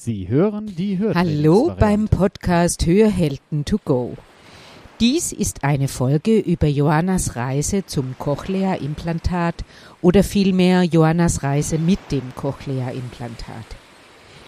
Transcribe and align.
Sie 0.00 0.28
hören 0.28 0.76
die 0.76 0.96
Hörtrainings 0.96 1.44
Hallo 1.44 1.74
beim 1.76 2.06
Podcast 2.06 2.86
Hörhelden 2.86 3.64
to 3.64 3.78
go. 3.84 4.16
Dies 5.00 5.32
ist 5.32 5.64
eine 5.64 5.88
Folge 5.88 6.38
über 6.38 6.68
Johannas 6.68 7.34
Reise 7.34 7.84
zum 7.84 8.14
Cochlea-Implantat 8.16 9.56
oder 10.00 10.22
vielmehr 10.22 10.84
Johannas 10.84 11.42
Reise 11.42 11.80
mit 11.80 11.98
dem 12.12 12.22
Cochlea-Implantat. 12.36 13.64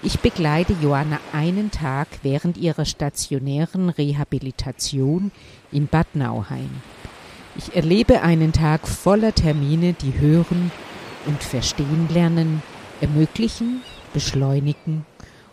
Ich 0.04 0.20
begleite 0.20 0.76
Johanna 0.80 1.18
einen 1.32 1.72
Tag 1.72 2.06
während 2.22 2.56
ihrer 2.56 2.84
stationären 2.84 3.88
Rehabilitation 3.88 5.32
in 5.72 5.88
Bad 5.88 6.14
Nauheim. 6.14 6.70
Ich 7.56 7.74
erlebe 7.74 8.22
einen 8.22 8.52
Tag 8.52 8.86
voller 8.86 9.34
Termine, 9.34 9.94
die 9.94 10.16
hören 10.16 10.70
und 11.26 11.42
verstehen 11.42 12.06
lernen, 12.08 12.62
ermöglichen, 13.00 13.80
beschleunigen 14.12 15.04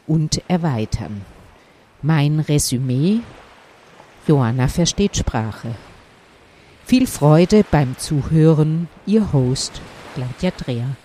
und 0.08 0.42
erweitern. 0.48 1.22
Mein 2.02 2.40
Resümee 2.40 3.20
Johanna 4.28 4.68
versteht 4.68 5.16
Sprache. 5.16 5.76
Viel 6.86 7.08
Freude 7.08 7.64
beim 7.70 7.98
Zuhören, 7.98 8.88
Ihr 9.06 9.32
Host 9.34 9.82
Claudia 10.16 10.52
Dreher. 10.58 10.96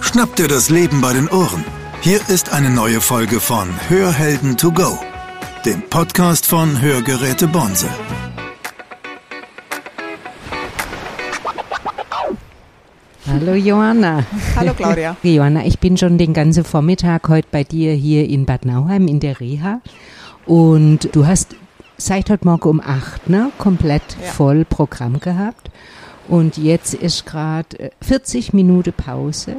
Schnapp 0.00 0.34
dir 0.36 0.48
das 0.48 0.70
Leben 0.70 1.00
bei 1.00 1.12
den 1.12 1.28
Ohren. 1.28 1.64
Hier 2.00 2.20
ist 2.28 2.52
eine 2.52 2.70
neue 2.70 3.00
Folge 3.00 3.40
von 3.40 3.68
Hörhelden 3.88 4.56
to 4.56 4.72
go, 4.72 4.98
dem 5.64 5.82
Podcast 5.88 6.46
von 6.46 6.80
Hörgeräte 6.80 7.46
Bonse. 7.46 7.88
Hallo 13.30 13.54
Johanna. 13.54 14.24
Hallo 14.56 14.74
Claudia. 14.74 15.16
Johanna, 15.22 15.64
ich 15.64 15.78
bin 15.78 15.96
schon 15.96 16.18
den 16.18 16.32
ganzen 16.32 16.64
Vormittag 16.64 17.28
heute 17.28 17.48
bei 17.50 17.64
dir 17.64 17.92
hier 17.92 18.28
in 18.28 18.44
Bad 18.46 18.64
Nauheim 18.64 19.06
in 19.06 19.20
der 19.20 19.38
Reha 19.40 19.80
und 20.46 21.08
du 21.14 21.26
hast 21.26 21.54
seit 21.96 22.30
heute 22.30 22.46
Morgen 22.46 22.68
um 22.68 22.80
acht, 22.80 23.28
ne, 23.28 23.50
komplett 23.58 24.02
Ja. 24.22 24.32
voll 24.32 24.64
Programm 24.64 25.20
gehabt 25.20 25.70
und 26.28 26.56
jetzt 26.56 26.94
ist 26.94 27.26
gerade 27.26 27.92
40 28.02 28.52
Minuten 28.52 28.92
Pause. 28.92 29.56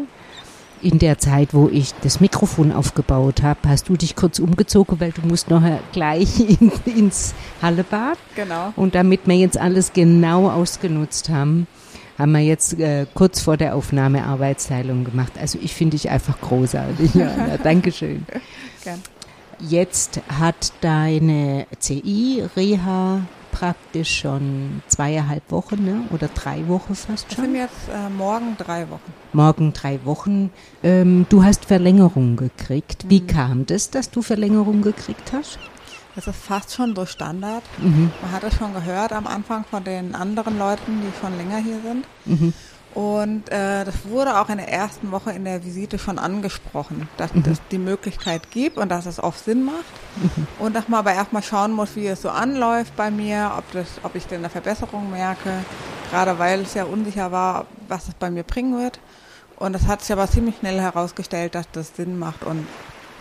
In 0.83 0.97
der 0.97 1.19
Zeit, 1.19 1.53
wo 1.53 1.69
ich 1.71 1.93
das 2.01 2.19
Mikrofon 2.21 2.71
aufgebaut 2.71 3.43
habe, 3.43 3.59
hast 3.67 3.87
du 3.87 3.95
dich 3.95 4.15
kurz 4.15 4.39
umgezogen, 4.39 4.99
weil 4.99 5.11
du 5.11 5.21
musst 5.27 5.51
noch 5.51 5.61
gleich 5.93 6.39
in, 6.59 6.71
ins 6.85 7.35
Hallebad. 7.61 8.17
Genau. 8.35 8.73
Und 8.75 8.95
damit 8.95 9.21
wir 9.27 9.35
jetzt 9.35 9.59
alles 9.59 9.93
genau 9.93 10.49
ausgenutzt 10.49 11.29
haben, 11.29 11.67
haben 12.17 12.31
wir 12.33 12.41
jetzt 12.41 12.79
äh, 12.79 13.05
kurz 13.13 13.41
vor 13.41 13.57
der 13.57 13.75
Aufnahme 13.75 14.23
Arbeitsteilung 14.25 15.03
gemacht. 15.03 15.33
Also 15.39 15.59
ich 15.61 15.73
finde 15.73 15.97
dich 15.97 16.09
einfach 16.09 16.39
großartig. 16.41 17.13
Johanna. 17.15 17.57
Dankeschön. 17.57 18.25
Gern. 18.83 19.01
Jetzt 19.59 20.19
hat 20.39 20.73
deine 20.81 21.67
CI-Reha 21.79 23.21
praktisch 23.51 24.19
schon 24.21 24.81
zweieinhalb 24.87 25.51
Wochen 25.51 25.83
ne? 25.83 26.01
oder 26.11 26.29
drei 26.29 26.67
Wochen 26.67 26.95
fast 26.95 27.27
Es 27.29 27.35
sind 27.35 27.45
schon. 27.45 27.55
jetzt 27.55 27.89
äh, 27.93 28.09
morgen 28.09 28.55
drei 28.57 28.89
Wochen. 28.89 29.13
Morgen 29.33 29.73
drei 29.73 29.99
Wochen. 30.05 30.49
Ähm, 30.83 31.25
du 31.29 31.43
hast 31.43 31.65
Verlängerung 31.65 32.37
gekriegt. 32.37 33.05
Wie 33.07 33.19
kam 33.19 33.65
das, 33.65 33.89
dass 33.89 34.09
du 34.09 34.21
Verlängerung 34.21 34.81
gekriegt 34.81 35.31
hast? 35.33 35.59
Das 36.15 36.27
ist 36.27 36.35
fast 36.37 36.73
schon 36.73 36.95
so 36.95 37.05
Standard. 37.05 37.63
Mhm. 37.77 38.11
Man 38.21 38.31
hat 38.31 38.43
es 38.43 38.55
schon 38.55 38.73
gehört 38.73 39.13
am 39.13 39.27
Anfang 39.27 39.63
von 39.69 39.83
den 39.83 40.13
anderen 40.15 40.57
Leuten, 40.57 41.01
die 41.01 41.11
schon 41.19 41.37
länger 41.37 41.57
hier 41.57 41.79
sind. 41.81 42.05
Mhm. 42.25 42.53
Und 42.93 43.49
äh, 43.49 43.85
das 43.85 44.03
wurde 44.09 44.37
auch 44.37 44.49
in 44.49 44.57
der 44.57 44.67
ersten 44.67 45.11
Woche 45.11 45.31
in 45.31 45.45
der 45.45 45.63
Visite 45.63 45.97
schon 45.97 46.19
angesprochen, 46.19 47.07
dass 47.15 47.33
Mhm. 47.33 47.43
es 47.49 47.61
die 47.71 47.77
Möglichkeit 47.77 48.51
gibt 48.51 48.77
und 48.77 48.89
dass 48.89 49.05
es 49.05 49.17
oft 49.23 49.45
Sinn 49.45 49.63
macht. 49.63 49.85
Und 50.59 50.75
dass 50.75 50.89
man 50.89 50.99
aber 50.99 51.13
erstmal 51.13 51.41
schauen 51.43 51.71
muss, 51.71 51.95
wie 51.95 52.07
es 52.07 52.21
so 52.21 52.29
anläuft 52.29 52.93
bei 52.97 53.09
mir, 53.09 53.53
ob, 53.57 53.71
das, 53.71 53.87
ob 54.03 54.15
ich 54.15 54.27
denn 54.27 54.39
eine 54.39 54.49
Verbesserung 54.49 55.09
merke. 55.09 55.53
Gerade 56.11 56.37
weil 56.37 56.59
es 56.63 56.73
ja 56.73 56.83
unsicher 56.83 57.31
war, 57.31 57.65
was 57.87 58.09
es 58.09 58.13
bei 58.15 58.29
mir 58.29 58.43
bringen 58.43 58.77
wird. 58.77 58.99
Und 59.55 59.71
das 59.71 59.87
hat 59.87 60.01
sich 60.01 60.11
aber 60.11 60.27
ziemlich 60.29 60.57
schnell 60.57 60.81
herausgestellt, 60.81 61.55
dass 61.55 61.67
das 61.71 61.95
Sinn 61.95 62.19
macht. 62.19 62.43
Und 62.43 62.67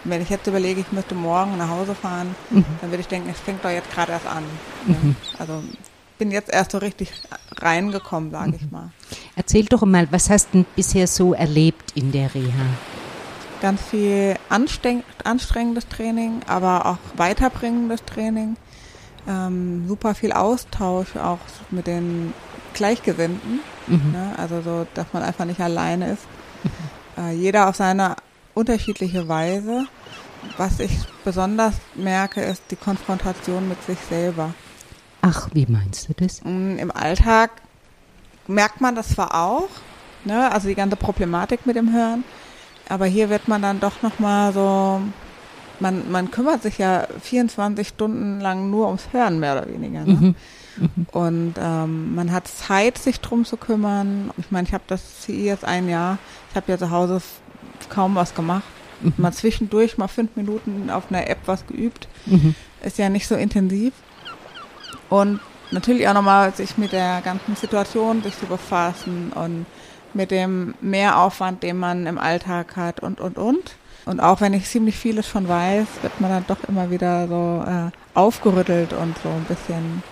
wenn 0.04 0.22
ich 0.22 0.30
jetzt 0.30 0.46
überlege, 0.46 0.80
ich 0.80 0.92
müsste 0.92 1.14
morgen 1.14 1.58
nach 1.58 1.68
Hause 1.68 1.94
fahren, 1.94 2.34
dann 2.50 2.90
würde 2.90 3.00
ich 3.00 3.08
denken, 3.08 3.28
es 3.30 3.40
fängt 3.40 3.64
doch 3.64 3.70
jetzt 3.70 3.90
gerade 3.92 4.12
erst 4.12 4.26
an. 4.26 4.44
Ja. 4.86 4.94
Also 5.38 5.62
bin 6.18 6.30
jetzt 6.30 6.50
erst 6.50 6.72
so 6.72 6.78
richtig 6.78 7.12
reingekommen, 7.56 8.30
sage 8.30 8.54
ich 8.56 8.70
mal. 8.70 8.90
Erzähl 9.36 9.64
doch 9.64 9.82
mal, 9.82 10.08
was 10.10 10.30
hast 10.30 10.48
du 10.48 10.58
denn 10.58 10.66
bisher 10.76 11.06
so 11.06 11.34
erlebt 11.34 11.92
in 11.94 12.12
der 12.12 12.34
Reha? 12.34 12.66
ganz 13.60 13.82
viel 13.82 14.36
anstreng 14.48 15.02
anstrengendes 15.22 15.86
Training, 15.88 16.40
aber 16.46 16.86
auch 16.86 16.98
weiterbringendes 17.16 18.04
Training. 18.04 18.56
Ähm, 19.28 19.86
super 19.86 20.14
viel 20.14 20.32
Austausch 20.32 21.16
auch 21.16 21.38
mit 21.70 21.86
den 21.86 22.32
Gleichgesinnten. 22.74 23.60
Mhm. 23.86 24.12
Ne? 24.12 24.32
Also 24.36 24.62
so, 24.62 24.86
dass 24.94 25.06
man 25.12 25.22
einfach 25.22 25.44
nicht 25.44 25.60
alleine 25.60 26.12
ist. 26.12 26.22
Äh, 27.18 27.32
jeder 27.34 27.68
auf 27.68 27.76
seine 27.76 28.16
unterschiedliche 28.54 29.28
Weise. 29.28 29.86
Was 30.56 30.80
ich 30.80 30.92
besonders 31.24 31.74
merke, 31.94 32.40
ist 32.40 32.62
die 32.70 32.76
Konfrontation 32.76 33.68
mit 33.68 33.82
sich 33.84 33.98
selber. 34.08 34.54
Ach, 35.22 35.48
wie 35.52 35.66
meinst 35.66 36.08
du 36.08 36.14
das? 36.14 36.42
Mm, 36.44 36.78
Im 36.78 36.90
Alltag 36.90 37.50
merkt 38.46 38.80
man 38.80 38.94
das 38.94 39.10
zwar 39.10 39.34
auch, 39.34 39.68
ne, 40.24 40.50
also 40.50 40.68
die 40.68 40.74
ganze 40.74 40.96
Problematik 40.96 41.66
mit 41.66 41.76
dem 41.76 41.92
Hören, 41.92 42.24
aber 42.88 43.06
hier 43.06 43.28
wird 43.30 43.48
man 43.48 43.62
dann 43.62 43.80
doch 43.80 44.02
nochmal 44.02 44.52
so, 44.52 45.00
man, 45.78 46.10
man 46.10 46.30
kümmert 46.30 46.62
sich 46.62 46.78
ja 46.78 47.06
24 47.22 47.86
Stunden 47.86 48.40
lang 48.40 48.70
nur 48.70 48.86
ums 48.86 49.12
Hören, 49.12 49.38
mehr 49.40 49.56
oder 49.56 49.68
weniger. 49.68 50.04
Ne? 50.04 50.12
Mhm. 50.12 50.34
Und 51.12 51.54
ähm, 51.58 52.14
man 52.14 52.32
hat 52.32 52.48
Zeit, 52.48 52.96
sich 52.98 53.20
drum 53.20 53.44
zu 53.44 53.56
kümmern. 53.56 54.30
Ich 54.38 54.50
meine, 54.50 54.66
ich 54.66 54.72
habe 54.72 54.84
das 54.86 55.20
CI 55.20 55.44
jetzt 55.44 55.64
ein 55.64 55.88
Jahr, 55.88 56.18
ich 56.50 56.56
habe 56.56 56.70
ja 56.72 56.78
zu 56.78 56.90
Hause 56.90 57.20
kaum 57.88 58.14
was 58.14 58.34
gemacht. 58.34 58.64
Mhm. 59.00 59.14
Mal 59.16 59.32
zwischendurch 59.32 59.96
mal 59.96 60.08
fünf 60.08 60.36
Minuten 60.36 60.90
auf 60.90 61.04
einer 61.10 61.28
App 61.28 61.38
was 61.46 61.66
geübt 61.66 62.08
Mhm. 62.26 62.54
ist 62.84 62.98
ja 62.98 63.08
nicht 63.08 63.26
so 63.26 63.34
intensiv. 63.34 63.94
Und 65.08 65.40
natürlich 65.70 66.06
auch 66.08 66.14
nochmal 66.14 66.52
sich 66.54 66.76
mit 66.76 66.92
der 66.92 67.20
ganzen 67.22 67.56
Situation 67.56 68.22
sich 68.22 68.38
zu 68.38 68.46
befassen 68.46 69.32
und 69.34 69.66
mit 70.12 70.30
dem 70.30 70.74
Mehraufwand, 70.80 71.62
den 71.62 71.78
man 71.78 72.06
im 72.06 72.18
Alltag 72.18 72.76
hat 72.76 73.00
und, 73.00 73.20
und, 73.20 73.38
und. 73.38 73.76
Und 74.06 74.20
auch 74.20 74.40
wenn 74.40 74.54
ich 74.54 74.64
ziemlich 74.64 74.96
vieles 74.96 75.28
schon 75.28 75.48
weiß, 75.48 75.86
wird 76.02 76.20
man 76.20 76.30
dann 76.30 76.44
doch 76.48 76.68
immer 76.68 76.90
wieder 76.90 77.28
so 77.28 77.64
äh, 77.66 77.90
aufgerüttelt 78.18 78.92
und 78.92 79.16
so 79.22 79.28
ein 79.28 79.44
bisschen, 79.44 80.02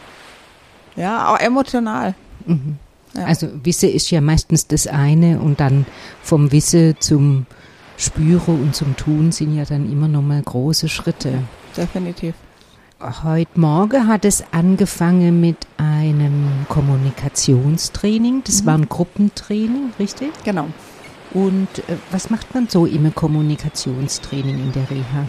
ja, 0.95 1.33
auch 1.33 1.39
emotional. 1.41 2.15
Mhm. 2.47 2.77
Ja. 3.15 3.25
Also 3.25 3.49
Wisse 3.65 3.87
ist 3.89 4.11
ja 4.11 4.21
meistens 4.21 4.67
das 4.67 4.87
eine 4.87 5.41
und 5.41 5.59
dann 5.61 5.87
vom 6.23 6.53
Wisse 6.53 6.95
zum 7.01 7.47
Spüren 7.99 8.63
und 8.63 8.75
zum 8.75 8.97
Tun 8.97 9.33
sind 9.33 9.55
ja 9.57 9.65
dann 9.65 9.91
immer 9.91 10.09
noch 10.09 10.23
mal 10.23 10.41
große 10.41 10.89
Schritte. 10.89 11.43
Definitiv. 11.77 12.35
Heute 13.01 13.61
Morgen 13.61 14.09
hat 14.09 14.25
es 14.25 14.43
angefangen 14.53 15.41
mit 15.41 15.57
einem 15.77 16.67
Kommunikationstraining. 16.69 18.43
Das 18.45 18.65
war 18.67 18.75
ein 18.75 18.89
Gruppentraining, 18.89 19.93
richtig? 19.99 20.31
Genau. 20.45 20.67
Und 21.33 21.69
äh, 21.89 21.97
was 22.11 22.31
macht 22.31 22.55
man 22.55 22.69
so 22.69 22.87
im 22.87 23.15
Kommunikationstraining 23.15 24.59
in 24.59 24.73
der 24.73 24.91
Reha? 24.91 25.27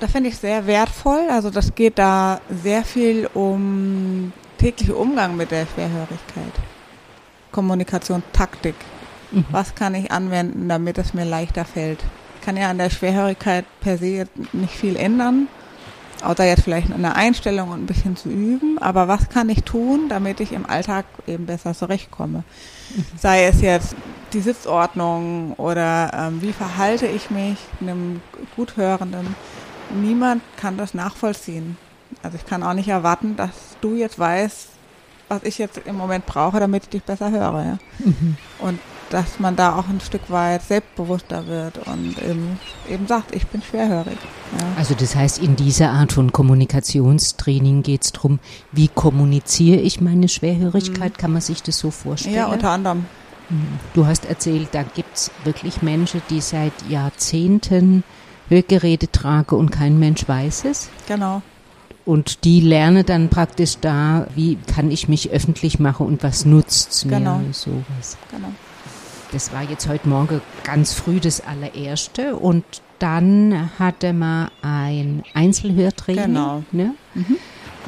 Das 0.00 0.10
finde 0.10 0.30
ich 0.30 0.36
sehr 0.36 0.66
wertvoll. 0.66 1.28
Also 1.30 1.50
das 1.50 1.74
geht 1.74 1.98
da 1.98 2.40
sehr 2.62 2.84
viel 2.84 3.28
um 3.34 4.32
täglichen 4.58 4.94
Umgang 4.94 5.36
mit 5.36 5.50
der 5.50 5.66
Schwerhörigkeit. 5.66 6.52
Kommunikation, 7.52 8.22
Taktik. 8.32 8.74
Mhm. 9.32 9.46
Was 9.50 9.74
kann 9.74 9.94
ich 9.94 10.12
anwenden, 10.12 10.68
damit 10.68 10.98
es 10.98 11.14
mir 11.14 11.24
leichter 11.24 11.64
fällt? 11.64 12.00
Ich 12.38 12.44
kann 12.44 12.56
ja 12.56 12.70
an 12.70 12.78
der 12.78 12.90
Schwerhörigkeit 12.90 13.64
per 13.80 13.98
se 13.98 14.26
nicht 14.52 14.74
viel 14.74 14.96
ändern, 14.96 15.48
außer 16.22 16.44
jetzt 16.44 16.64
vielleicht 16.64 16.90
in 16.90 17.02
der 17.02 17.16
Einstellung 17.16 17.70
und 17.70 17.82
ein 17.82 17.86
bisschen 17.86 18.16
zu 18.16 18.28
üben. 18.28 18.78
Aber 18.78 19.08
was 19.08 19.28
kann 19.28 19.48
ich 19.48 19.62
tun, 19.62 20.08
damit 20.08 20.40
ich 20.40 20.52
im 20.52 20.68
Alltag 20.68 21.04
eben 21.26 21.46
besser 21.46 21.74
zurechtkomme? 21.74 22.44
Sei 23.16 23.44
es 23.44 23.60
jetzt 23.60 23.94
die 24.32 24.40
Sitzordnung 24.40 25.52
oder 25.54 26.10
ähm, 26.14 26.42
wie 26.42 26.52
verhalte 26.52 27.06
ich 27.06 27.30
mich 27.30 27.58
einem 27.80 28.20
Guthörenden. 28.56 29.34
Niemand 29.94 30.42
kann 30.56 30.76
das 30.76 30.94
nachvollziehen. 30.94 31.76
Also 32.22 32.36
ich 32.36 32.46
kann 32.46 32.62
auch 32.62 32.74
nicht 32.74 32.88
erwarten, 32.88 33.36
dass 33.36 33.76
du 33.80 33.94
jetzt 33.94 34.18
weißt, 34.18 34.68
was 35.28 35.42
ich 35.44 35.58
jetzt 35.58 35.78
im 35.84 35.96
Moment 35.96 36.26
brauche, 36.26 36.60
damit 36.60 36.84
ich 36.84 36.88
dich 36.90 37.02
besser 37.02 37.30
höre. 37.30 37.64
Ja? 37.64 37.78
Mhm. 37.98 38.36
Und 38.58 38.78
dass 39.12 39.38
man 39.38 39.56
da 39.56 39.76
auch 39.76 39.88
ein 39.88 40.00
Stück 40.00 40.30
weit 40.30 40.62
selbstbewusster 40.62 41.46
wird 41.46 41.78
und 41.86 42.16
eben, 42.22 42.58
eben 42.88 43.06
sagt, 43.06 43.34
ich 43.34 43.46
bin 43.46 43.62
schwerhörig. 43.62 44.16
Ja. 44.58 44.66
Also 44.76 44.94
das 44.94 45.14
heißt, 45.14 45.38
in 45.38 45.54
dieser 45.54 45.90
Art 45.90 46.12
von 46.12 46.32
Kommunikationstraining 46.32 47.82
geht 47.82 48.04
es 48.04 48.12
darum, 48.12 48.38
wie 48.72 48.88
kommuniziere 48.88 49.80
ich 49.80 50.00
meine 50.00 50.28
Schwerhörigkeit? 50.28 51.18
Kann 51.18 51.32
man 51.32 51.42
sich 51.42 51.62
das 51.62 51.78
so 51.78 51.90
vorstellen? 51.90 52.34
ja, 52.34 52.46
unter 52.46 52.70
anderem. 52.70 53.06
Du 53.92 54.06
hast 54.06 54.24
erzählt, 54.24 54.68
da 54.72 54.82
gibt 54.82 55.14
es 55.14 55.30
wirklich 55.44 55.82
Menschen, 55.82 56.22
die 56.30 56.40
seit 56.40 56.72
Jahrzehnten 56.88 58.02
Hörgeräte 58.48 59.12
tragen 59.12 59.56
und 59.56 59.70
kein 59.70 59.98
Mensch 59.98 60.26
weiß 60.26 60.64
es. 60.64 60.88
Genau. 61.06 61.42
Und 62.04 62.44
die 62.44 62.60
lernen 62.60 63.04
dann 63.06 63.28
praktisch 63.28 63.76
da, 63.80 64.26
wie 64.34 64.56
kann 64.56 64.90
ich 64.90 65.08
mich 65.08 65.30
öffentlich 65.30 65.78
machen 65.78 66.06
und 66.06 66.22
was 66.22 66.44
nutzt 66.44 67.04
mir 67.04 67.18
Genau. 67.18 67.40
sowas. 67.52 68.16
Genau. 68.30 68.48
Das 69.32 69.52
war 69.52 69.62
jetzt 69.62 69.88
heute 69.88 70.08
Morgen 70.08 70.42
ganz 70.62 70.92
früh 70.92 71.18
das 71.18 71.40
allererste 71.40 72.36
und 72.36 72.64
dann 72.98 73.70
hatte 73.78 74.12
man 74.12 74.50
ein 74.60 75.24
Einzelhörtraining. 75.32 76.26
Genau. 76.26 76.62
Ne? 76.70 76.94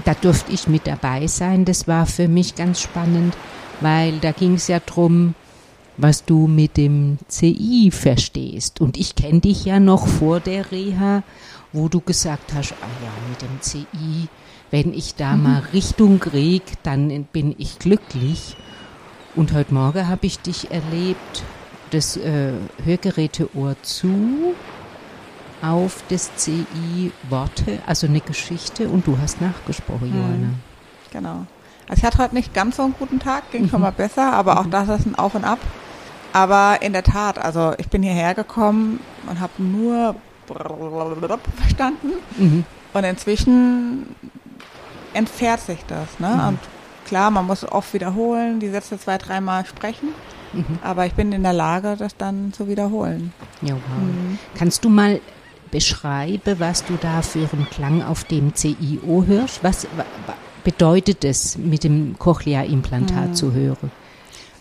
Da 0.04 0.14
durfte 0.14 0.52
ich 0.52 0.68
mit 0.68 0.86
dabei 0.86 1.26
sein. 1.26 1.66
Das 1.66 1.86
war 1.86 2.06
für 2.06 2.28
mich 2.28 2.54
ganz 2.54 2.80
spannend, 2.80 3.36
weil 3.80 4.18
da 4.20 4.32
ging 4.32 4.54
es 4.54 4.68
ja 4.68 4.80
drum, 4.80 5.34
was 5.98 6.24
du 6.24 6.46
mit 6.46 6.76
dem 6.76 7.18
CI 7.28 7.90
verstehst. 7.92 8.80
Und 8.80 8.96
ich 8.96 9.14
kenne 9.14 9.40
dich 9.40 9.66
ja 9.66 9.78
noch 9.78 10.06
vor 10.06 10.40
der 10.40 10.72
Reha, 10.72 11.22
wo 11.72 11.88
du 11.88 12.00
gesagt 12.00 12.54
hast, 12.54 12.72
ah 12.72 12.88
ja, 13.02 13.10
mit 13.28 13.42
dem 13.42 13.60
CI, 13.60 14.28
wenn 14.70 14.94
ich 14.94 15.14
da 15.14 15.36
mal 15.36 15.62
Richtung 15.72 16.18
krieg, 16.18 16.62
dann 16.82 17.24
bin 17.32 17.54
ich 17.58 17.78
glücklich. 17.78 18.56
Und 19.36 19.52
heute 19.52 19.74
Morgen 19.74 20.08
habe 20.08 20.26
ich 20.26 20.38
dich 20.40 20.70
erlebt, 20.70 21.42
das 21.90 22.16
äh, 22.16 22.52
Hörgeräteohr 22.84 23.76
zu, 23.82 24.54
auf 25.62 26.02
das 26.08 26.30
CI 26.36 27.12
Worte, 27.30 27.78
also 27.86 28.06
eine 28.06 28.20
Geschichte 28.20 28.88
und 28.88 29.06
du 29.06 29.18
hast 29.18 29.40
nachgesprochen, 29.40 30.10
Mhm. 30.10 30.16
Johanna. 30.16 30.48
Genau. 31.12 31.46
Also 31.88 32.00
ich 32.00 32.04
hatte 32.04 32.18
heute 32.18 32.34
nicht 32.34 32.54
ganz 32.54 32.76
so 32.76 32.82
einen 32.82 32.94
guten 32.98 33.18
Tag, 33.18 33.50
ging 33.50 33.68
schon 33.68 33.80
mal 33.80 33.92
besser, 33.92 34.32
aber 34.32 34.60
auch 34.60 34.66
das 34.66 34.88
ist 34.88 35.06
ein 35.06 35.14
Auf 35.16 35.34
und 35.34 35.44
Ab. 35.44 35.58
Aber 36.32 36.78
in 36.82 36.92
der 36.92 37.02
Tat, 37.04 37.38
also 37.38 37.74
ich 37.78 37.88
bin 37.88 38.02
hierher 38.02 38.34
gekommen 38.34 39.00
und 39.28 39.40
habe 39.40 39.52
nur 39.62 40.14
verstanden 40.46 42.12
Mhm. 42.36 42.64
und 42.92 43.04
inzwischen 43.04 44.14
entfernt 45.14 45.60
sich 45.60 45.78
das. 45.86 46.18
Ne? 46.18 46.48
Und 46.48 46.58
klar, 47.04 47.30
man 47.30 47.46
muss 47.46 47.64
oft 47.70 47.92
wiederholen, 47.94 48.60
die 48.60 48.68
Sätze 48.68 48.98
zwei, 48.98 49.18
dreimal 49.18 49.64
sprechen, 49.66 50.08
Mhm. 50.52 50.78
aber 50.82 51.06
ich 51.06 51.14
bin 51.14 51.32
in 51.32 51.42
der 51.42 51.52
Lage, 51.52 51.96
das 51.98 52.16
dann 52.16 52.52
zu 52.52 52.68
wiederholen. 52.68 53.32
Ja, 53.62 53.74
wow. 53.74 53.80
Mhm. 53.98 54.38
Kannst 54.56 54.84
du 54.84 54.88
mal 54.88 55.20
beschreiben, 55.70 56.56
was 56.58 56.84
du 56.84 56.96
da 57.00 57.22
für 57.22 57.48
einen 57.52 57.68
Klang 57.70 58.02
auf 58.02 58.24
dem 58.24 58.54
CIO 58.54 59.24
hörst? 59.26 59.62
Was 59.64 59.84
wa- 59.96 60.04
wa- 60.26 60.34
bedeutet 60.62 61.24
es, 61.24 61.58
mit 61.58 61.82
dem 61.84 62.16
Cochlea-Implantat 62.18 63.30
Mhm. 63.30 63.34
zu 63.34 63.52
hören? 63.52 63.90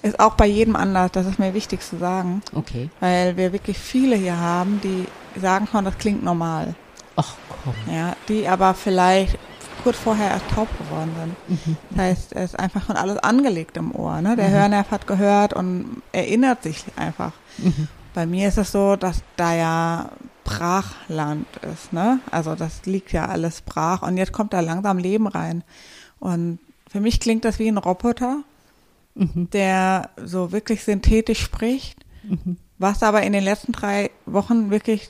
Ist 0.01 0.19
auch 0.19 0.33
bei 0.33 0.47
jedem 0.47 0.75
anders, 0.75 1.11
das 1.11 1.25
ist 1.27 1.39
mir 1.39 1.53
wichtig 1.53 1.81
zu 1.81 1.97
sagen, 1.97 2.41
Okay. 2.53 2.89
weil 2.99 3.37
wir 3.37 3.53
wirklich 3.53 3.77
viele 3.77 4.15
hier 4.17 4.37
haben, 4.37 4.81
die 4.83 5.05
sagen 5.39 5.67
schon, 5.71 5.85
das 5.85 5.97
klingt 5.97 6.23
normal. 6.23 6.75
Ach 7.15 7.35
komm. 7.63 7.73
Ja, 7.93 8.15
die 8.27 8.47
aber 8.47 8.73
vielleicht 8.73 9.37
kurz 9.83 9.97
vorher 9.97 10.31
erst 10.31 10.49
taub 10.49 10.67
geworden 10.77 11.11
sind. 11.19 11.67
Mhm. 11.67 11.77
Das 11.91 11.99
heißt, 11.99 12.33
es 12.33 12.43
ist 12.53 12.59
einfach 12.59 12.85
schon 12.85 12.95
alles 12.95 13.17
angelegt 13.17 13.77
im 13.77 13.93
Ohr. 13.93 14.21
Ne? 14.21 14.35
Der 14.35 14.49
Hörnerv 14.49 14.89
hat 14.91 15.07
gehört 15.07 15.53
und 15.53 16.01
erinnert 16.11 16.63
sich 16.63 16.85
einfach. 16.95 17.33
Mhm. 17.57 17.87
Bei 18.13 18.25
mir 18.25 18.47
ist 18.47 18.57
es 18.57 18.71
so, 18.71 18.95
dass 18.95 19.21
da 19.35 19.53
ja 19.55 20.09
Brachland 20.43 21.47
ist. 21.73 21.91
Ne? 21.93 22.19
Also 22.31 22.55
das 22.55 22.85
liegt 22.85 23.11
ja 23.11 23.25
alles 23.27 23.61
brach 23.61 24.01
und 24.01 24.17
jetzt 24.17 24.31
kommt 24.33 24.53
da 24.53 24.59
langsam 24.59 24.97
Leben 24.97 25.27
rein. 25.27 25.63
Und 26.19 26.59
für 26.89 26.99
mich 26.99 27.19
klingt 27.19 27.43
das 27.45 27.59
wie 27.59 27.67
ein 27.67 27.77
Roboter, 27.77 28.37
Mhm. 29.15 29.49
der 29.51 30.09
so 30.23 30.51
wirklich 30.51 30.83
synthetisch 30.83 31.39
spricht, 31.41 31.99
Mhm. 32.23 32.57
was 32.79 33.03
aber 33.03 33.21
in 33.23 33.33
den 33.33 33.43
letzten 33.43 33.71
drei 33.71 34.09
Wochen 34.25 34.71
wirklich 34.71 35.09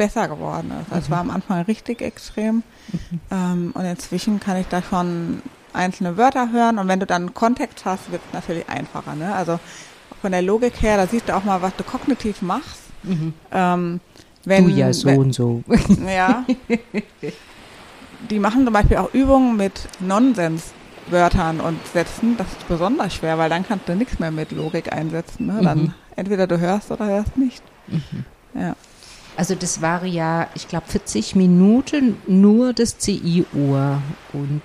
besser 0.00 0.28
geworden 0.28 0.70
ist. 0.80 0.90
Also 0.90 1.04
Es 1.04 1.10
war 1.10 1.18
am 1.20 1.30
Anfang 1.30 1.60
richtig 1.62 2.00
extrem 2.00 2.62
ähm, 3.30 3.70
und 3.74 3.84
inzwischen 3.84 4.40
kann 4.40 4.56
ich 4.56 4.66
da 4.68 4.82
schon 4.82 5.42
einzelne 5.74 6.16
Wörter 6.16 6.50
hören 6.52 6.78
und 6.78 6.88
wenn 6.88 7.00
du 7.00 7.04
dann 7.06 7.34
Kontext 7.34 7.84
hast, 7.84 8.10
wird 8.10 8.22
es 8.28 8.32
natürlich 8.32 8.66
einfacher. 8.68 9.14
Ne? 9.14 9.34
Also 9.34 9.60
von 10.22 10.32
der 10.32 10.40
Logik 10.40 10.80
her, 10.80 10.96
da 10.96 11.06
siehst 11.06 11.28
du 11.28 11.36
auch 11.36 11.44
mal, 11.44 11.60
was 11.60 11.76
du 11.76 11.84
kognitiv 11.84 12.40
machst. 12.40 12.80
Mhm. 13.02 13.34
Ähm, 13.52 14.00
wenn, 14.46 14.64
du 14.64 14.70
ja 14.70 14.90
so 14.94 15.08
wenn, 15.08 15.18
und 15.18 15.32
so. 15.34 15.62
ja. 16.08 16.44
Die 18.30 18.38
machen 18.38 18.64
zum 18.64 18.72
Beispiel 18.72 18.96
auch 18.96 19.12
Übungen 19.12 19.56
mit 19.58 19.86
Nonsenswörtern 20.00 21.60
und 21.60 21.78
Sätzen. 21.92 22.38
Das 22.38 22.46
ist 22.48 22.66
besonders 22.68 23.14
schwer, 23.14 23.36
weil 23.36 23.50
dann 23.50 23.66
kannst 23.68 23.86
du 23.88 23.94
nichts 23.94 24.18
mehr 24.18 24.30
mit 24.30 24.50
Logik 24.52 24.92
einsetzen. 24.92 25.46
Ne? 25.46 25.60
Dann 25.62 25.78
Mhm. 25.78 25.94
entweder 26.16 26.46
du 26.46 26.58
hörst 26.58 26.90
oder 26.90 27.06
hörst 27.06 27.36
nicht. 27.36 27.62
Ja. 28.54 28.74
Also 29.40 29.54
das 29.54 29.80
war 29.80 30.04
ja, 30.04 30.48
ich 30.54 30.68
glaube, 30.68 30.84
40 30.86 31.34
Minuten 31.34 32.18
nur 32.26 32.74
das 32.74 32.98
CI-Ohr 32.98 34.02
und 34.34 34.60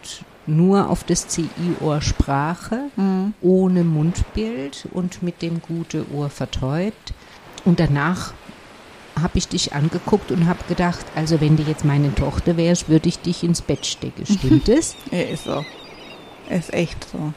nur 0.48 0.90
auf 0.90 1.06
das 1.06 1.30
CI-Ohr 1.30 2.02
Sprache, 2.02 2.90
Mhm. 2.98 3.34
ohne 3.42 3.86
Mundbild 3.86 4.90
und 4.92 5.24
mit 5.24 5.42
dem 5.42 5.62
gute 5.62 6.06
Ohr 6.14 6.30
vertäubt. 6.30 7.14
Und 7.64 7.80
danach 7.80 8.34
habe 9.18 9.38
ich 9.38 9.48
dich 9.48 9.72
angeguckt 9.74 10.30
und 10.34 10.46
habe 10.46 10.60
gedacht, 10.68 11.06
also 11.16 11.40
wenn 11.40 11.56
du 11.56 11.64
jetzt 11.64 11.86
meine 11.86 12.14
Tochter 12.14 12.58
wärst, 12.58 12.90
würde 12.90 13.08
ich 13.08 13.20
dich 13.20 13.46
ins 13.46 13.62
Bett 13.62 13.86
stecken. 13.86 14.26
Stimmt 14.26 14.68
es? 14.78 14.98
Ja, 15.10 15.22
ist 15.22 15.46
so. 15.46 15.64
Ist 16.50 16.74
echt 16.74 17.08
so. 17.14 17.32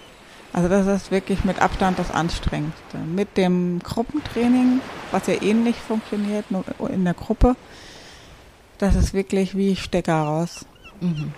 Also 0.59 0.69
das 0.69 0.89
ist 0.89 1.13
wirklich 1.13 1.45
mit 1.45 1.63
Abstand 1.63 2.01
das 2.01 2.11
Anstrengendste. 2.11 2.99
Mit 2.99 3.37
dem 3.37 3.79
Gruppentraining, 3.79 4.81
was 5.13 5.29
ja 5.29 5.41
ähnlich 5.41 5.77
funktioniert, 5.77 6.51
nur 6.51 6.65
in 6.91 7.05
der 7.05 7.15
Gruppe, 7.15 7.55
das 8.79 8.97
ist 8.97 9.15
wirklich 9.15 9.57
wie 9.57 9.77
Stecker 9.77 10.21
raus. 10.21 10.67
Mhm. 11.01 11.33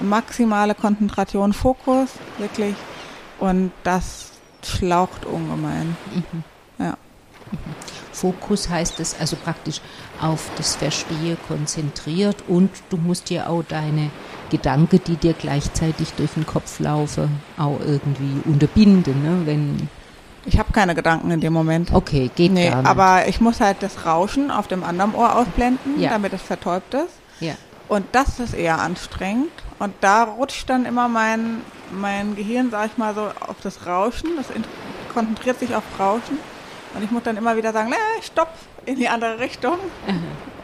Maximale 0.00 0.74
Konzentration, 0.74 1.52
Fokus, 1.52 2.08
wirklich. 2.38 2.74
Und 3.38 3.70
das 3.82 4.30
schlaucht 4.62 5.26
ungemein. 5.26 5.94
Ja. 6.14 6.22
Fokus 8.14 8.68
heißt 8.68 9.00
es 9.00 9.18
also 9.18 9.36
praktisch 9.36 9.80
auf 10.20 10.48
das 10.56 10.76
Verstehe 10.76 11.36
konzentriert 11.48 12.36
und 12.48 12.70
du 12.90 12.96
musst 12.96 13.28
dir 13.30 13.48
auch 13.50 13.62
deine 13.68 14.10
Gedanken, 14.50 15.00
die 15.06 15.16
dir 15.16 15.32
gleichzeitig 15.34 16.12
durch 16.14 16.30
den 16.34 16.46
Kopf 16.46 16.78
laufen, 16.78 17.40
auch 17.58 17.80
irgendwie 17.84 18.40
unterbinden, 18.48 19.22
ne? 19.22 19.42
Wenn 19.46 19.88
Ich 20.46 20.58
habe 20.58 20.72
keine 20.72 20.94
Gedanken 20.94 21.30
in 21.32 21.40
dem 21.40 21.52
Moment. 21.52 21.92
okay, 21.92 22.30
geht 22.34 22.52
nee, 22.52 22.70
gar 22.70 22.82
nicht. 22.82 22.88
aber 22.90 23.26
ich 23.26 23.40
muss 23.40 23.60
halt 23.60 23.78
das 23.80 24.06
Rauschen 24.06 24.50
auf 24.50 24.68
dem 24.68 24.84
anderen 24.84 25.14
Ohr 25.14 25.34
ausblenden, 25.36 26.00
Ja. 26.00 26.10
damit 26.10 26.32
es 26.32 26.42
vertäubt 26.42 26.94
ist. 26.94 27.14
ja. 27.40 27.54
Und 27.86 28.06
das 28.12 28.40
ist 28.40 28.54
eher 28.54 28.80
anstrengend. 28.80 29.50
Und 29.78 29.92
da 30.00 30.22
rutscht 30.22 30.70
dann 30.70 30.86
immer 30.86 31.06
mein, 31.06 31.60
mein 31.92 32.34
Gehirn, 32.34 32.70
sag 32.70 32.86
ich 32.86 32.96
mal 32.96 33.14
so, 33.14 33.20
auf 33.46 33.56
das 33.62 33.84
Rauschen. 33.86 34.30
Das 34.38 34.46
konzentriert 35.12 35.58
sich 35.60 35.74
auf 35.74 35.82
Rauschen. 35.98 36.38
Und 36.94 37.02
ich 37.02 37.10
muss 37.10 37.22
dann 37.24 37.36
immer 37.36 37.56
wieder 37.56 37.72
sagen, 37.72 37.90
nee, 37.90 38.22
stopp, 38.22 38.48
in 38.86 38.96
die 38.96 39.08
andere 39.08 39.40
Richtung. 39.40 39.76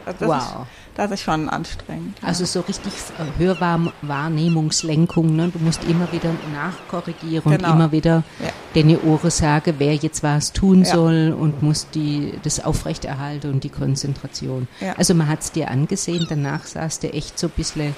Also 0.05 0.19
das, 0.25 0.27
Wow. 0.29 0.37
ist, 0.37 0.67
das 0.95 1.11
ist 1.11 1.21
schon 1.21 1.49
anstrengend. 1.49 2.17
ja. 2.21 2.27
Also 2.27 2.45
so 2.45 2.61
richtig 2.61 2.93
äh, 3.17 3.37
Hörwahrnehmungslenkung, 3.37 5.35
ne? 5.35 5.49
Du 5.49 5.59
musst 5.59 5.83
immer 5.83 6.11
wieder 6.11 6.33
nachkorrigieren 6.51 7.51
Genau. 7.51 7.69
und 7.69 7.75
immer 7.75 7.91
wieder 7.91 8.23
Ja. 8.39 8.49
deine 8.73 8.99
Ohren 9.01 9.29
sagen, 9.29 9.75
wer 9.77 9.95
jetzt 9.95 10.23
was 10.23 10.53
tun 10.53 10.83
Ja. 10.83 10.93
soll 10.95 11.35
und 11.37 11.61
muss 11.61 11.89
die 11.89 12.33
das 12.43 12.63
aufrechterhalten 12.63 13.51
und 13.51 13.63
die 13.63 13.69
Konzentration. 13.69 14.67
Also 14.97 15.13
man 15.13 15.27
hat 15.27 15.41
es 15.41 15.51
dir 15.51 15.69
angesehen, 15.69 16.25
danach 16.29 16.65
sahst 16.65 17.03
du 17.03 17.11
echt 17.13 17.37
so 17.37 17.47
ein 17.47 17.53
bisschen 17.55 17.95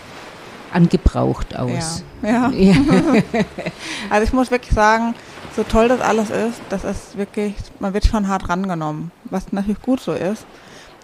angebraucht 0.74 1.56
aus. 1.56 2.04
ja, 2.22 2.50
ja. 2.50 2.76
Also 4.10 4.24
ich 4.24 4.34
muss 4.34 4.52
wirklich 4.52 4.74
sagen, 4.74 5.16
so 5.56 5.64
toll 5.64 5.88
das 5.88 6.02
alles 6.02 6.30
ist, 6.30 6.62
das 6.70 6.84
ist 6.84 7.18
wirklich, 7.18 7.54
man 7.80 7.94
wird 7.94 8.06
schon 8.06 8.28
hart 8.28 8.50
rangenommen, 8.50 9.12
was 9.26 9.52
natürlich 9.52 9.82
gut 9.82 10.00
so 10.00 10.14
ist. 10.14 10.46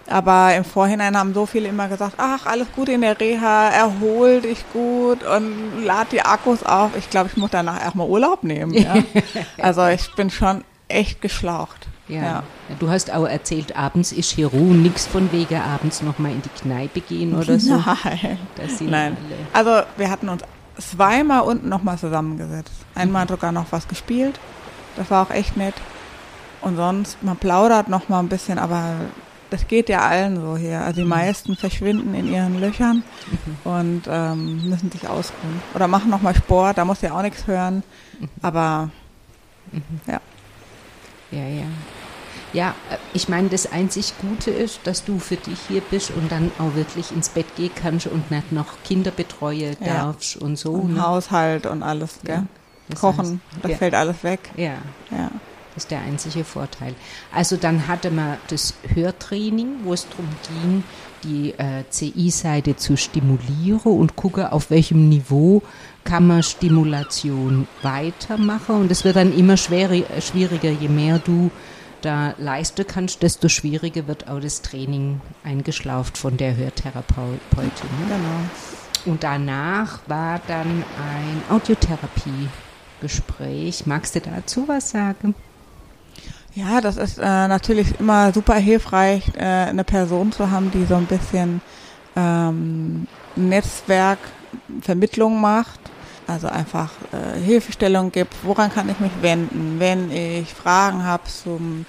Aber 0.08 0.54
im 0.56 0.64
Vorhinein 0.64 1.16
haben 1.16 1.34
so 1.34 1.46
viele 1.46 1.68
immer 1.68 1.86
gesagt, 1.86 2.14
ach, 2.16 2.44
alles 2.46 2.66
gut 2.74 2.88
in 2.88 3.02
der 3.02 3.18
Reha, 3.20 3.68
erhol 3.68 4.40
dich 4.40 4.64
gut 4.72 5.22
und 5.22 5.84
lad 5.84 6.10
die 6.10 6.22
Akkus 6.22 6.64
auf. 6.64 6.96
Ich 6.96 7.08
glaube, 7.10 7.30
ich 7.32 7.36
muss 7.36 7.50
danach 7.50 7.80
erstmal 7.80 8.08
Urlaub 8.08 8.42
nehmen. 8.42 8.74
Ja. 8.74 8.94
Also 9.62 9.86
ich 9.86 10.12
bin 10.16 10.30
schon 10.30 10.64
echt 10.88 11.20
geschlaucht. 11.20 11.86
Ja. 12.10 12.22
Ja. 12.22 12.42
Du 12.78 12.90
hast 12.90 13.12
auch 13.12 13.26
erzählt, 13.26 13.76
abends 13.76 14.12
ist 14.12 14.30
hier 14.32 14.48
Ruhe, 14.48 14.74
nichts 14.74 15.06
von 15.06 15.30
wegen 15.32 15.56
abends 15.60 16.02
nochmal 16.02 16.32
in 16.32 16.42
die 16.42 16.48
Kneipe 16.60 17.00
gehen 17.00 17.34
oder 17.34 17.58
so. 17.58 17.76
Nein. 17.76 18.38
Nein. 18.80 19.16
alle. 19.16 19.16
Also 19.52 19.86
wir 19.96 20.10
hatten 20.10 20.28
uns 20.28 20.42
zweimal 20.78 21.42
unten 21.42 21.68
nochmal 21.68 21.98
zusammengesetzt. 21.98 22.72
Einmal 22.94 23.28
sogar 23.28 23.52
noch 23.52 23.66
was 23.70 23.86
gespielt. 23.86 24.38
Das 24.96 25.10
war 25.10 25.26
auch 25.26 25.30
echt 25.30 25.56
nett. 25.56 25.74
Und 26.62 26.76
sonst, 26.76 27.22
man 27.22 27.36
plaudert 27.36 27.88
noch 27.88 28.08
mal 28.08 28.18
ein 28.20 28.28
bisschen, 28.28 28.58
aber 28.58 28.96
das 29.50 29.66
geht 29.66 29.88
ja 29.88 30.00
allen 30.00 30.40
so 30.40 30.56
hier. 30.56 30.80
Also 30.80 31.02
die 31.02 31.06
meisten 31.08 31.56
verschwinden 31.56 32.14
in 32.14 32.32
ihren 32.32 32.60
Löchern 32.60 33.02
und 33.64 34.02
ähm, 34.08 34.68
müssen 34.68 34.90
sich 34.90 35.08
ausruhen. 35.08 35.62
Oder 35.74 35.88
machen 35.88 36.10
noch 36.10 36.22
mal 36.22 36.34
Sport, 36.34 36.78
da 36.78 36.84
muss 36.84 37.00
ja 37.02 37.12
auch 37.12 37.22
nichts 37.22 37.46
hören. 37.46 37.82
Aber 38.42 38.90
ja, 40.06 40.20
Ja, 41.30 41.46
ja. 41.46 41.64
Ja, 42.52 42.74
äh, 42.90 42.96
ich 43.14 43.28
meine, 43.28 43.48
das 43.48 43.70
einzig 43.70 44.14
Gute 44.20 44.50
ist, 44.50 44.80
dass 44.84 45.04
du 45.04 45.18
für 45.18 45.36
dich 45.36 45.58
hier 45.68 45.80
bist 45.82 46.10
und 46.10 46.30
dann 46.32 46.50
auch 46.58 46.74
wirklich 46.74 47.12
ins 47.12 47.28
Bett 47.28 47.46
gehen 47.56 47.70
kannst 47.74 48.06
und 48.06 48.30
nicht 48.30 48.52
noch 48.52 48.82
Kinder 48.84 49.10
betreuen 49.10 49.76
Ja. 49.80 49.94
darfst 49.94 50.36
und 50.36 50.56
so. 50.56 50.72
Und 50.72 50.94
ne? 50.94 51.02
Haushalt 51.06 51.66
und 51.66 51.82
alles, 51.82 52.18
gell? 52.24 52.46
Ja. 52.88 52.96
Kochen, 52.96 53.18
heißt, 53.52 53.62
das 53.62 53.70
ja. 53.70 53.76
fällt 53.76 53.94
alles 53.94 54.24
weg. 54.24 54.40
Ja, 54.56 54.74
Ja. 55.10 55.30
das 55.74 55.84
ist 55.84 55.90
der 55.92 56.00
einzige 56.00 56.42
Vorteil. 56.44 56.94
Also 57.32 57.56
dann 57.56 57.86
hatte 57.86 58.10
man 58.10 58.36
das 58.48 58.74
Hörtraining, 58.94 59.84
wo 59.84 59.92
es 59.92 60.08
darum 60.08 60.28
ging, 60.48 60.82
die 61.22 61.50
äh, 61.58 61.84
CI-Seite 61.88 62.76
zu 62.76 62.96
stimulieren 62.96 63.92
und 63.92 64.16
gucken, 64.16 64.46
auf 64.46 64.70
welchem 64.70 65.08
Niveau 65.08 65.62
kann 66.02 66.26
man 66.26 66.42
Stimulation 66.42 67.68
weitermachen. 67.82 68.74
Und 68.76 68.90
es 68.90 69.04
wird 69.04 69.16
dann 69.16 69.36
immer 69.36 69.54
äh, 69.54 69.56
schwieriger, 70.20 70.70
je 70.70 70.88
mehr 70.88 71.18
du 71.18 71.50
da 72.00 72.34
leisten 72.38 72.86
kannst, 72.86 73.22
desto 73.22 73.48
schwieriger 73.48 74.06
wird 74.06 74.28
auch 74.28 74.40
das 74.40 74.62
Training 74.62 75.20
eingeschlauft 75.44 76.16
von 76.18 76.36
der 76.36 76.56
Hörtherapeutin. 76.56 77.90
Genau. 78.08 78.40
Und 79.06 79.22
danach 79.22 80.00
war 80.06 80.42
dann 80.46 80.84
ein 80.98 81.42
Audiotherapie-Gespräch. 81.48 83.86
Magst 83.86 84.14
du 84.14 84.20
dazu 84.20 84.68
was 84.68 84.90
sagen? 84.90 85.34
Ja, 86.54 86.80
das 86.80 86.96
ist 86.96 87.18
äh, 87.18 87.22
natürlich 87.22 88.00
immer 88.00 88.32
super 88.32 88.56
hilfreich, 88.56 89.30
äh, 89.36 89.44
eine 89.44 89.84
Person 89.84 90.32
zu 90.32 90.50
haben, 90.50 90.72
die 90.72 90.84
so 90.84 90.96
ein 90.96 91.06
bisschen 91.06 91.60
ähm, 92.16 93.06
Netzwerkvermittlung 93.36 95.40
macht. 95.40 95.78
Also 96.30 96.46
einfach 96.48 96.90
äh, 97.12 97.40
Hilfestellung 97.40 98.12
gibt, 98.12 98.34
woran 98.44 98.70
kann 98.72 98.88
ich 98.88 99.00
mich 99.00 99.10
wenden, 99.20 99.76
wenn 99.78 100.10
ich 100.12 100.54
Fragen 100.54 101.04
habe 101.04 101.24
zum 101.24 101.86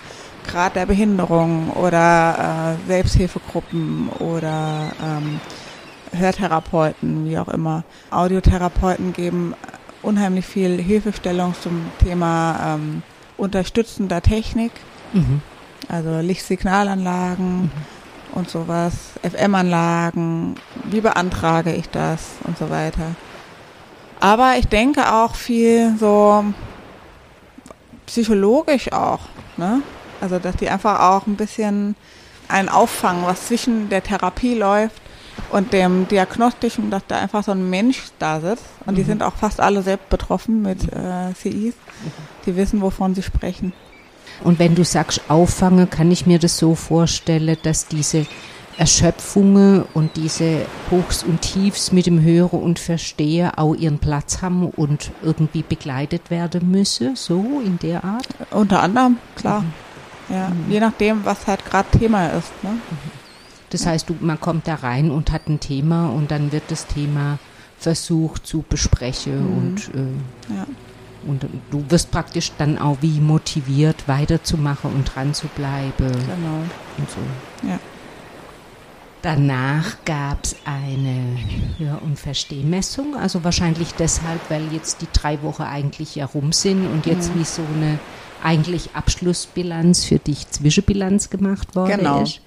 Grad 0.48 0.76
der 0.76 0.88
Behinderung 0.88 1.70
oder 1.72 2.76
äh, 2.84 2.88
Selbsthilfegruppen 2.88 4.10
oder 4.20 4.92
ähm, 5.04 5.40
Hörtherapeuten, 6.18 7.30
wie 7.30 7.38
auch 7.38 7.48
immer. 7.50 7.84
Audiotherapeuten 8.10 9.14
geben 9.14 9.54
unheimlich 10.02 10.46
viel 10.48 10.82
Hilfestellung 10.82 11.54
zum 11.62 11.86
Thema 12.04 12.76
ähm, 12.76 13.04
unterstützender 13.38 14.22
Technik, 14.22 14.72
Mhm. 15.14 15.42
also 15.90 16.20
Lichtsignalanlagen 16.20 17.70
und 18.34 18.50
sowas, 18.50 18.94
FM-Anlagen, 19.24 20.56
wie 20.86 21.02
beantrage 21.02 21.74
ich 21.74 21.90
das 21.90 22.22
und 22.46 22.58
so 22.58 22.70
weiter. 22.70 23.16
Aber 24.22 24.54
ich 24.58 24.68
denke 24.68 25.12
auch 25.12 25.36
viel 25.36 25.96
so 26.00 26.46
psychologisch 28.06 28.92
auch, 28.92 29.22
ne? 29.58 29.82
Also 30.22 30.38
dass 30.38 30.56
die 30.58 30.70
einfach 30.70 31.00
auch 31.00 31.25
ein 31.25 31.36
bisschen 31.36 31.96
ein 32.48 32.70
Auffangen, 32.70 33.25
was 33.25 33.48
zwischen 33.48 33.90
der 33.90 34.04
Therapie 34.04 34.54
läuft 34.54 35.01
und 35.51 35.74
dem 35.74 36.08
diagnostischen, 36.08 36.92
dass 36.92 37.01
da 37.08 37.18
einfach 37.18 37.44
so 37.44 37.51
ein 37.51 37.68
Mensch 37.70 38.04
da 38.20 38.40
sitzt. 38.40 38.66
Und 38.86 38.96
die 38.96 39.04
sind 39.04 39.24
auch 39.24 39.34
fast 39.34 39.60
alle 39.60 39.82
selbst 39.82 40.10
betroffen 40.10 40.62
mit 40.62 40.84
äh, 40.94 41.34
CIs. 41.34 41.74
Die 42.46 42.56
wissen, 42.56 42.82
wovon 42.82 43.16
sie 43.16 43.24
sprechen. 43.24 43.74
Und 44.44 44.60
wenn 44.60 44.75
du 44.75 44.84
sagst 44.84 45.22
auffangen, 45.30 45.90
kann 45.90 46.12
ich 46.12 46.28
mir 46.28 46.38
das 46.38 46.60
so 46.60 46.75
vorstellen, 46.75 47.58
dass 47.63 47.88
diese 47.88 48.28
Erschöpfungen 48.82 49.84
und 49.94 50.16
diese 50.18 50.66
Hochs 50.90 51.22
und 51.24 51.42
Tiefs 51.42 51.92
mit 51.92 52.08
dem 52.08 52.20
Hören 52.20 52.60
und 52.62 52.80
Verstehen 52.80 53.52
auch 53.56 53.76
ihren 53.76 54.00
Platz 54.00 54.42
haben 54.42 54.68
und 54.72 55.12
irgendwie 55.22 55.62
begleitet 55.62 56.32
werden 56.32 56.72
müssen, 56.72 57.16
so 57.16 57.62
in 57.64 57.78
der 57.78 58.04
Art? 58.04 58.28
Unter 58.50 58.82
anderem, 58.82 59.18
klar. 59.36 59.64
Ja, 60.30 60.52
je 60.68 60.80
nachdem, 60.80 61.24
was 61.24 61.46
halt 61.46 61.64
gerade 61.64 61.96
Thema 61.96 62.26
ist. 62.30 62.52
Ne? 62.64 62.72
Das 63.70 63.86
heißt, 63.86 64.10
du, 64.10 64.16
man 64.20 64.42
kommt 64.42 64.68
da 64.68 64.74
rein 64.74 65.12
und 65.12 65.32
hat 65.32 65.48
ein 65.48 65.60
Thema 65.60 66.10
und 66.10 66.32
dann 66.32 66.52
wird 66.52 66.64
das 66.70 66.88
Thema 66.88 67.38
versucht 67.78 68.48
zu 68.48 68.66
besprechen 68.68 69.46
Mhm. 69.46 69.58
und, 69.58 69.78
äh, 69.94 70.56
Ja. 70.56 70.66
und 71.28 71.46
du 71.70 71.86
wirst 71.90 72.10
praktisch 72.10 72.52
dann 72.58 72.80
auch 72.80 72.98
wie 73.02 73.20
motiviert 73.20 74.08
weiterzumachen 74.08 74.92
und 74.92 75.04
dran 75.14 75.36
zu 75.36 75.46
bleiben 75.50 75.94
Genau. 76.00 76.64
und 76.98 77.10
so. 77.12 77.68
Ja. 77.68 77.78
Danach 79.22 79.98
gab 80.04 80.44
es 80.44 80.56
eine 80.66 81.38
Hör- 81.78 82.01
und 82.01 82.18
Verstehmessung, 82.18 83.16
also 83.16 83.44
wahrscheinlich 83.44 83.94
deshalb, 83.94 84.40
weil 84.50 84.74
jetzt 84.74 85.01
die 85.01 85.08
drei 85.13 85.42
Wochen 85.44 85.62
eigentlich 85.62 86.16
ja 86.16 86.25
rum 86.25 86.51
sind 86.51 86.88
und 86.92 87.06
jetzt 87.06 87.36
Mhm. 87.36 87.40
wie 87.40 87.44
so 87.46 87.62
eine 87.75 88.00
eigentlich 88.44 88.96
Abschlussbilanz 88.96 90.06
für 90.06 90.18
dich 90.18 90.50
Zwischenbilanz 90.50 91.30
gemacht 91.30 91.75
worden 91.75 91.98
Genau. 92.00 92.24
ist. 92.24 92.42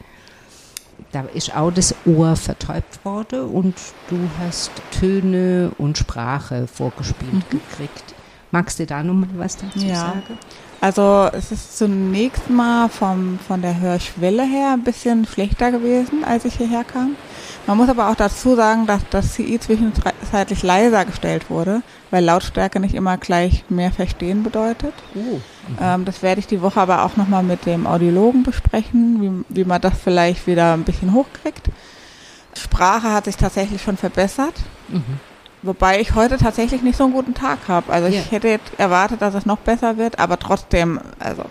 Da 1.12 1.23
ist 1.33 1.54
auch 1.57 1.71
das 1.71 1.95
Ohr 2.07 2.35
vertäubt 2.35 3.04
worden 3.04 3.43
und 3.43 3.75
du 4.09 4.19
hast 4.40 4.73
Töne 4.90 5.71
und 5.78 5.97
Sprache 5.97 6.66
vorgespielt 6.66 7.49
gekriegt. 7.50 8.14
Magst 8.50 8.81
du 8.81 8.87
da 8.87 9.02
nochmal 9.04 9.28
was 9.35 9.57
dazu 9.57 9.78
Mhm. 9.78 9.88
Ja. 9.90 9.95
sagen? 9.97 10.23
Also 10.85 11.31
es 11.33 11.50
ist 11.50 11.79
zunächst 11.79 12.50
mal 12.50 12.91
vom, 12.91 13.38
von 13.38 13.62
der 13.62 13.81
Hörschwelle 13.81 14.43
her 14.43 14.75
ein 14.75 14.85
bisschen 14.85 15.25
schlechter 15.25 15.71
gewesen, 15.71 16.25
als 16.25 16.45
ich 16.45 16.57
hierher 16.57 16.85
kam. 16.85 17.17
Man 17.67 17.79
muss 17.79 17.88
aber 17.88 18.11
auch 18.11 18.14
dazu 18.17 18.55
sagen, 18.55 18.87
dass 18.87 19.00
das 19.09 19.33
CI 19.33 19.59
zwischenzeitlich 19.59 20.62
leiser 20.62 21.07
gestellt 21.07 21.49
wurde, 21.49 21.81
weil 22.11 22.23
Lautstärke 22.23 22.81
nicht 22.81 22.95
immer 22.95 23.17
gleich 23.17 23.64
mehr 23.71 23.93
verstehen 23.93 24.43
bedeutet. 24.43 24.93
Oh. 25.14 25.41
Ähm, 25.81 26.05
das 26.05 26.23
werde 26.23 26.41
ich 26.41 26.49
die 26.49 26.61
Woche 26.61 26.83
aber 26.83 27.07
auch 27.07 27.17
nochmal 27.17 27.43
mit 27.43 27.64
dem 27.64 27.87
Audiologen 27.87 28.43
besprechen, 28.43 29.23
wie, 29.49 29.57
wie 29.57 29.64
man 29.64 29.81
das 29.81 29.95
vielleicht 29.99 30.47
wieder 30.47 30.75
ein 30.75 30.85
bisschen 30.85 31.14
hochkriegt. 31.14 31.71
Sprache 32.59 33.11
hat 33.11 33.25
sich 33.25 33.38
tatsächlich 33.38 33.81
schon 33.81 33.97
verbessert, 33.97 34.55
Mhm. 34.88 35.19
Wobei 35.64 36.00
ich 36.00 36.14
heute 36.14 36.37
tatsächlich 36.38 36.83
nicht 36.83 36.97
so 36.97 37.04
einen 37.04 37.12
guten 37.12 37.35
Tag 37.35 37.59
habe. 37.68 37.92
Also 37.92 38.09
Ja. 38.09 38.21
ich 38.21 38.30
hätte 38.30 38.49
jetzt 38.49 38.73
erwartet, 38.78 39.23
dass 39.23 39.35
es 39.35 39.47
noch 39.47 39.59
besser 39.59 39.97
wird, 39.97 40.18
aber 40.18 40.38
trotzdem, 40.38 41.00
also 41.18 41.44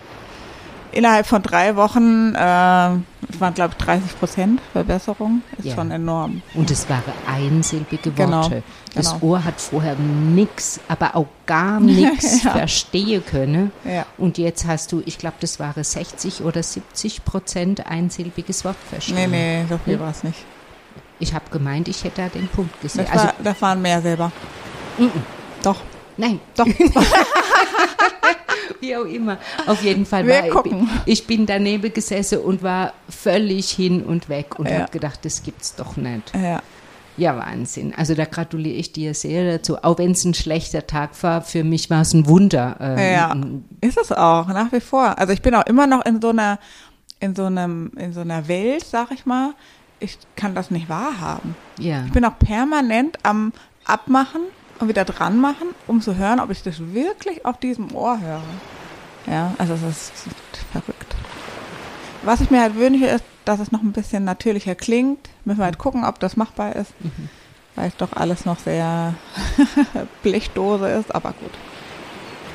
innerhalb 0.92 1.26
von 1.26 1.42
drei 1.42 1.74
Wochen, 1.74 2.34
äh, 2.36 2.94
es 3.28 3.40
waren 3.40 3.54
glaube 3.54 3.74
ich 3.76 3.84
30 3.84 4.16
Prozent 4.18 4.60
Verbesserung, 4.72 5.42
ist 5.58 5.64
Ja. 5.66 5.74
schon 5.74 5.90
enorm. 5.90 6.42
Und 6.54 6.70
es 6.70 6.88
waren 6.88 7.02
einsilbige 7.26 8.12
Genau, 8.12 8.42
Worte. 8.44 8.62
Das 8.94 9.12
genau. 9.14 9.24
Ohr 9.32 9.44
hat 9.44 9.60
vorher 9.60 9.96
nix, 9.96 10.78
aber 10.86 11.16
auch 11.16 11.26
gar 11.46 11.80
nichts 11.80 12.42
Ja. 12.44 12.50
verstehen 12.52 13.24
können. 13.26 13.72
Ja. 13.84 14.06
Und 14.18 14.38
jetzt 14.38 14.66
hast 14.68 14.92
du, 14.92 15.02
ich 15.04 15.18
glaube, 15.18 15.36
das 15.40 15.58
waren 15.58 15.82
60 15.82 16.42
oder 16.44 16.62
70 16.62 17.24
Prozent 17.24 17.86
einsilbiges 17.88 18.64
Wort 18.64 18.76
Nee, 18.84 18.88
verstehen. 18.90 19.30
nee, 19.32 19.64
so 19.68 19.78
viel 19.84 19.94
Ja. 19.94 20.00
war 20.00 20.10
es 20.10 20.22
nicht. 20.22 20.38
Ich 21.18 21.34
habe 21.34 21.44
gemeint, 21.50 21.88
ich 21.88 22.02
hätte 22.04 22.22
da 22.22 22.28
den 22.28 22.48
Punkt 22.48 22.80
gesehen. 22.80 23.04
Das, 23.04 23.12
Also, 23.12 23.26
war, 23.26 23.34
das 23.42 23.62
waren 23.62 23.82
mehr 23.82 24.00
selber. 24.02 24.30
mm, 24.98 25.04
mm, 25.04 25.10
Doch, 25.62 25.80
nein, 26.16 26.40
doch. 26.56 26.66
wie 28.80 28.96
auch 28.96 29.04
immer. 29.04 29.38
Auf 29.66 29.82
jeden 29.82 30.06
Fall 30.06 30.26
war 30.28 30.46
ich, 30.46 30.54
ich 31.06 31.26
bin 31.26 31.46
daneben 31.46 31.92
gesessen 31.92 32.38
und 32.40 32.62
war 32.62 32.92
völlig 33.08 33.70
hin 33.70 34.02
und 34.04 34.28
weg 34.28 34.58
und 34.58 34.70
Ja. 34.70 34.80
habe 34.80 34.90
gedacht, 34.92 35.20
das 35.24 35.42
gibt's 35.42 35.74
doch 35.74 35.96
nicht. 35.96 36.32
ja. 36.34 36.60
Ja, 37.16 37.36
Wahnsinn. 37.36 37.94
Also 37.96 38.16
da 38.16 38.24
gratuliere 38.24 38.74
ich 38.74 38.90
dir 38.90 39.14
sehr 39.14 39.58
dazu. 39.58 39.76
Auch 39.84 39.98
wenn 39.98 40.10
es 40.10 40.24
ein 40.24 40.34
schlechter 40.34 40.84
Tag 40.84 41.10
war, 41.22 41.42
für 41.42 41.62
mich 41.62 41.88
war 41.88 42.00
es 42.00 42.12
ein 42.12 42.26
Wunder. 42.26 42.76
Ähm, 42.80 42.98
Ja, 42.98 43.36
ist 43.88 43.96
es 43.96 44.10
auch, 44.10 44.48
nach 44.48 44.72
wie 44.72 44.80
vor. 44.80 45.16
Also 45.16 45.32
ich 45.32 45.40
bin 45.40 45.54
auch 45.54 45.64
immer 45.66 45.86
noch 45.86 46.04
in 46.04 46.20
so 46.20 46.30
einer, 46.30 46.58
in 47.20 47.36
so 47.36 47.44
einem, 47.44 47.92
in 47.96 48.12
so 48.12 48.22
einer 48.22 48.48
Welt, 48.48 48.84
sag 48.84 49.12
ich 49.12 49.26
mal. 49.26 49.54
Ich 50.00 50.18
kann 50.36 50.54
das 50.54 50.70
nicht 50.70 50.88
wahrhaben. 50.88 51.56
ja. 51.78 52.04
Ich 52.06 52.12
bin 52.12 52.24
auch 52.24 52.38
permanent 52.38 53.18
am 53.22 53.52
Abmachen 53.84 54.42
und 54.80 54.88
wieder 54.88 55.04
dran 55.04 55.40
machen, 55.40 55.68
um 55.86 56.00
zu 56.00 56.16
hören, 56.16 56.40
ob 56.40 56.50
ich 56.50 56.62
das 56.62 56.80
wirklich 56.92 57.44
auf 57.46 57.58
diesem 57.58 57.94
Ohr 57.94 58.18
höre. 58.20 58.42
Ja, 59.26 59.54
also 59.58 59.74
es 59.74 59.82
ist 59.82 60.12
verrückt. 60.72 61.14
Was 62.22 62.40
ich 62.40 62.50
mir 62.50 62.60
halt 62.60 62.74
wünsche, 62.76 63.06
ist, 63.06 63.24
dass 63.44 63.60
es 63.60 63.72
noch 63.72 63.82
ein 63.82 63.92
bisschen 63.92 64.24
natürlicher 64.24 64.74
klingt. 64.74 65.28
Müssen 65.44 65.58
wir 65.58 65.64
halt 65.66 65.78
gucken, 65.78 66.04
ob 66.04 66.18
das 66.20 66.36
machbar 66.36 66.74
ist. 66.76 66.92
Weil 67.76 67.88
es 67.88 67.96
doch 67.96 68.12
alles 68.14 68.44
noch 68.44 68.58
sehr 68.58 69.14
Blechdose 70.22 70.88
ist, 70.88 71.14
aber 71.14 71.32
gut. 71.32 71.50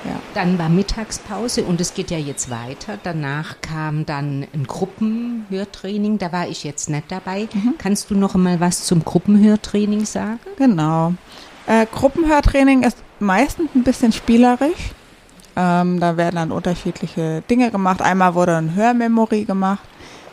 Ja. 0.06 0.20
Dann 0.34 0.58
war 0.58 0.70
Mittagspause 0.70 1.64
und 1.64 1.82
es 1.82 1.94
geht 1.94 2.12
ja 2.12 2.18
jetzt 2.18 2.50
weiter. 2.50 2.98
Danach 3.04 3.62
kam 3.62 4.06
dann 4.06 4.48
ein 4.54 4.66
Gruppenhörtraining. 4.66 6.18
Da 6.18 6.32
war 6.32 6.48
ich 6.48 6.64
jetzt 6.64 6.90
nicht 6.90 7.12
dabei. 7.12 7.50
Mhm. 7.54 7.76
Kannst 7.78 8.10
du 8.10 8.16
noch 8.16 8.36
mal 8.36 8.60
was 8.60 8.86
zum 8.86 9.04
Gruppenhörtraining 9.04 10.06
sagen? 10.06 10.40
Genau. 10.58 11.14
Äh, 11.68 11.86
Gruppenhörtraining 11.86 12.84
ist 12.84 12.98
meistens 13.20 13.70
ein 13.76 13.84
bisschen 13.84 14.12
spielerisch. 14.12 14.92
Ähm, 15.56 16.00
da 16.00 16.16
werden 16.16 16.36
dann 16.38 16.52
unterschiedliche 16.52 17.44
Dinge 17.50 17.70
gemacht. 17.70 18.02
Einmal 18.02 18.36
wurde 18.36 18.56
ein 18.56 18.76
Hörmemory 18.76 19.44
gemacht. 19.44 19.84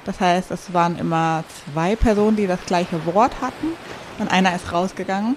Das 0.05 0.21
heißt, 0.21 0.53
es 0.53 0.73
waren 0.73 0.97
immer 0.99 1.43
zwei 1.75 1.97
Personen, 1.97 2.37
die 2.37 2.47
das 2.47 2.65
gleiche 2.67 3.05
Wort 3.07 3.41
hatten. 3.41 3.67
Und 4.21 4.31
einer 4.31 4.55
ist 4.55 4.73
rausgegangen 4.73 5.37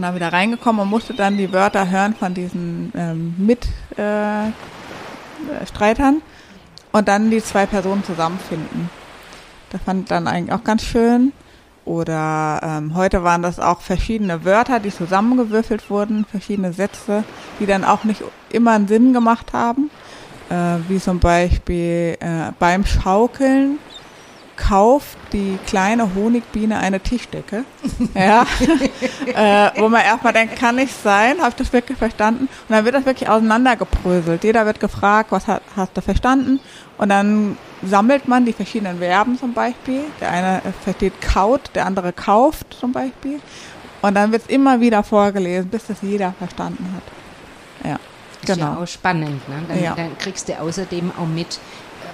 dann 0.00 0.14
wieder 0.14 0.32
reingekommen 0.32 0.82
und 0.82 0.88
musste 0.88 1.14
dann 1.14 1.36
die 1.36 1.52
Wörter 1.52 1.90
hören 1.90 2.14
von 2.14 2.32
diesen 2.32 2.92
ähm, 2.96 3.34
mit 3.36 3.66
äh, 3.98 4.48
äh, 4.48 6.12
und 6.92 7.08
dann 7.08 7.30
die 7.30 7.42
zwei 7.42 7.66
Personen 7.66 8.04
zusammenfinden. 8.04 8.88
Das 9.70 9.82
fand 9.82 10.02
ich 10.02 10.08
dann 10.08 10.28
eigentlich 10.28 10.52
auch 10.52 10.64
ganz 10.64 10.84
schön. 10.84 11.32
Oder 11.84 12.60
ähm, 12.62 12.94
heute 12.94 13.24
waren 13.24 13.42
das 13.42 13.58
auch 13.58 13.80
verschiedene 13.80 14.44
Wörter, 14.44 14.78
die 14.78 14.90
zusammengewürfelt 14.90 15.90
wurden, 15.90 16.24
verschiedene 16.24 16.72
Sätze, 16.72 17.24
die 17.58 17.66
dann 17.66 17.84
auch 17.84 18.04
nicht 18.04 18.22
immer 18.50 18.72
einen 18.72 18.86
Sinn 18.86 19.12
gemacht 19.12 19.52
haben. 19.52 19.90
Äh, 20.48 20.78
wie 20.88 21.00
zum 21.00 21.18
Beispiel 21.18 22.16
äh, 22.20 22.52
beim 22.58 22.84
Schaukeln 22.84 23.78
kauft 24.56 25.18
die 25.32 25.58
kleine 25.66 26.14
Honigbiene 26.14 26.78
eine 26.78 27.00
Tischdecke. 27.00 27.64
ja. 28.14 28.46
äh, 29.26 29.80
wo 29.80 29.88
man 29.88 30.02
erstmal 30.02 30.32
denkt, 30.32 30.56
kann 30.56 30.76
nicht 30.76 30.94
sein, 31.02 31.38
habe 31.40 31.50
ich 31.50 31.56
das 31.56 31.72
wirklich 31.72 31.98
verstanden? 31.98 32.48
Und 32.68 32.70
dann 32.70 32.84
wird 32.84 32.94
das 32.94 33.06
wirklich 33.06 33.28
auseinandergebröselt. 33.28 34.44
Jeder 34.44 34.66
wird 34.66 34.80
gefragt, 34.80 35.32
was 35.32 35.46
hat, 35.46 35.62
hast 35.76 35.96
du 35.96 36.00
verstanden? 36.00 36.60
Und 36.98 37.08
dann 37.08 37.56
sammelt 37.82 38.28
man 38.28 38.44
die 38.44 38.52
verschiedenen 38.52 38.98
Verben 38.98 39.38
zum 39.38 39.54
Beispiel. 39.54 40.04
Der 40.20 40.30
eine 40.30 40.62
versteht 40.84 41.20
kaut, 41.20 41.70
der 41.74 41.86
andere 41.86 42.12
kauft 42.12 42.74
zum 42.78 42.92
Beispiel. 42.92 43.40
Und 44.02 44.14
dann 44.14 44.32
wird 44.32 44.42
es 44.42 44.48
immer 44.48 44.80
wieder 44.80 45.02
vorgelesen, 45.02 45.70
bis 45.70 45.86
das 45.86 45.98
jeder 46.02 46.34
verstanden 46.38 46.94
hat. 46.94 47.90
Ja, 47.90 47.98
genau. 48.44 48.52
Ist 48.52 48.58
ja 48.58 48.82
auch 48.82 48.86
spannend. 48.86 49.48
Ne? 49.48 49.62
Dann, 49.68 49.82
ja. 49.82 49.94
dann 49.94 50.18
kriegst 50.18 50.48
du 50.48 50.58
außerdem 50.60 51.12
auch 51.18 51.26
mit, 51.26 51.58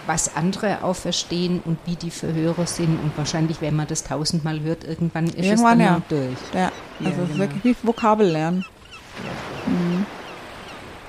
was 0.08 0.34
andere 0.34 0.82
auch 0.82 0.96
verstehen 0.96 1.60
und 1.64 1.78
wie 1.84 1.94
die 1.94 2.10
Verhörer 2.10 2.66
sind. 2.66 2.98
Und 2.98 3.12
wahrscheinlich, 3.16 3.60
wenn 3.60 3.76
man 3.76 3.86
das 3.86 4.04
tausendmal 4.04 4.60
hört, 4.60 4.84
irgendwann 4.84 5.26
ist 5.26 5.36
irgendwann, 5.36 5.80
es 5.80 5.86
dann 5.86 5.94
ja. 5.96 6.02
durch. 6.08 6.38
Ja, 6.54 6.72
also 7.04 7.20
ja, 7.20 7.26
genau. 7.26 7.38
wirklich 7.38 7.64
wie 7.64 7.76
Vokabel 7.86 8.28
lernen. 8.28 8.64
Mhm. 9.66 10.06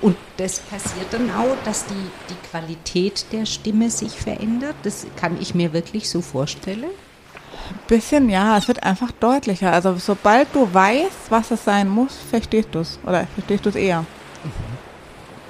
Und 0.02 0.18
das 0.38 0.60
passiert 0.60 1.08
dann 1.12 1.30
auch, 1.32 1.56
dass 1.66 1.86
die, 1.86 1.94
die 2.30 2.50
Qualität 2.50 3.26
der 3.32 3.46
Stimme 3.46 3.90
sich 3.90 4.12
verändert. 4.12 4.76
Das 4.84 5.08
kann 5.16 5.38
ich 5.42 5.56
mir 5.56 5.74
wirklich 5.74 6.10
so 6.10 6.22
vorstellen. 6.22 6.92
Bisschen, 7.88 8.30
ja, 8.30 8.58
es 8.58 8.68
wird 8.68 8.84
einfach 8.84 9.12
deutlicher. 9.12 9.72
Also 9.72 9.96
sobald 9.96 10.54
du 10.54 10.74
weißt, 10.74 11.30
was 11.30 11.52
es 11.52 11.64
sein 11.64 11.88
muss, 11.90 12.18
verstehst 12.30 12.70
du 12.72 12.80
es. 12.80 13.00
Oder 13.06 13.28
verstehst 13.34 13.66
du 13.66 13.70
es 13.70 13.76
eher. 13.76 14.02
Mhm. 14.02 14.80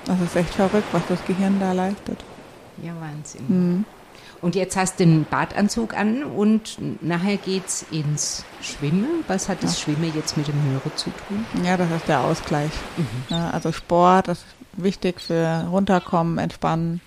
Das 0.05 0.21
ist 0.21 0.35
echt 0.35 0.53
verrückt, 0.53 0.87
was 0.91 1.03
das 1.07 1.23
Gehirn 1.25 1.59
da 1.59 1.71
leistet. 1.71 2.23
Ja, 2.83 2.93
Wahnsinn. 2.99 3.45
Mhm. 3.47 3.85
Und 4.41 4.55
jetzt 4.55 4.77
hast 4.77 4.99
du 4.99 5.05
den 5.05 5.25
Badanzug 5.25 5.95
an 5.97 6.23
und 6.23 6.77
nachher 7.01 7.37
geht's 7.37 7.85
ins 7.91 8.45
Schwimmen. 8.61 9.25
Was 9.27 9.49
hat 9.49 9.63
das 9.63 9.77
ja. 9.77 9.83
Schwimmen 9.83 10.11
jetzt 10.15 10.37
mit 10.37 10.47
dem 10.47 10.61
Hörer 10.63 10.95
zu 10.95 11.09
tun? 11.27 11.45
Ja, 11.63 11.75
das 11.75 11.91
ist 11.91 12.07
der 12.07 12.21
Ausgleich. 12.21 12.71
Mhm. 12.95 13.35
Also 13.35 13.71
Sport 13.71 14.29
ist 14.29 14.45
wichtig 14.73 15.19
für 15.19 15.67
runterkommen, 15.69 16.37
entspannen. 16.37 17.01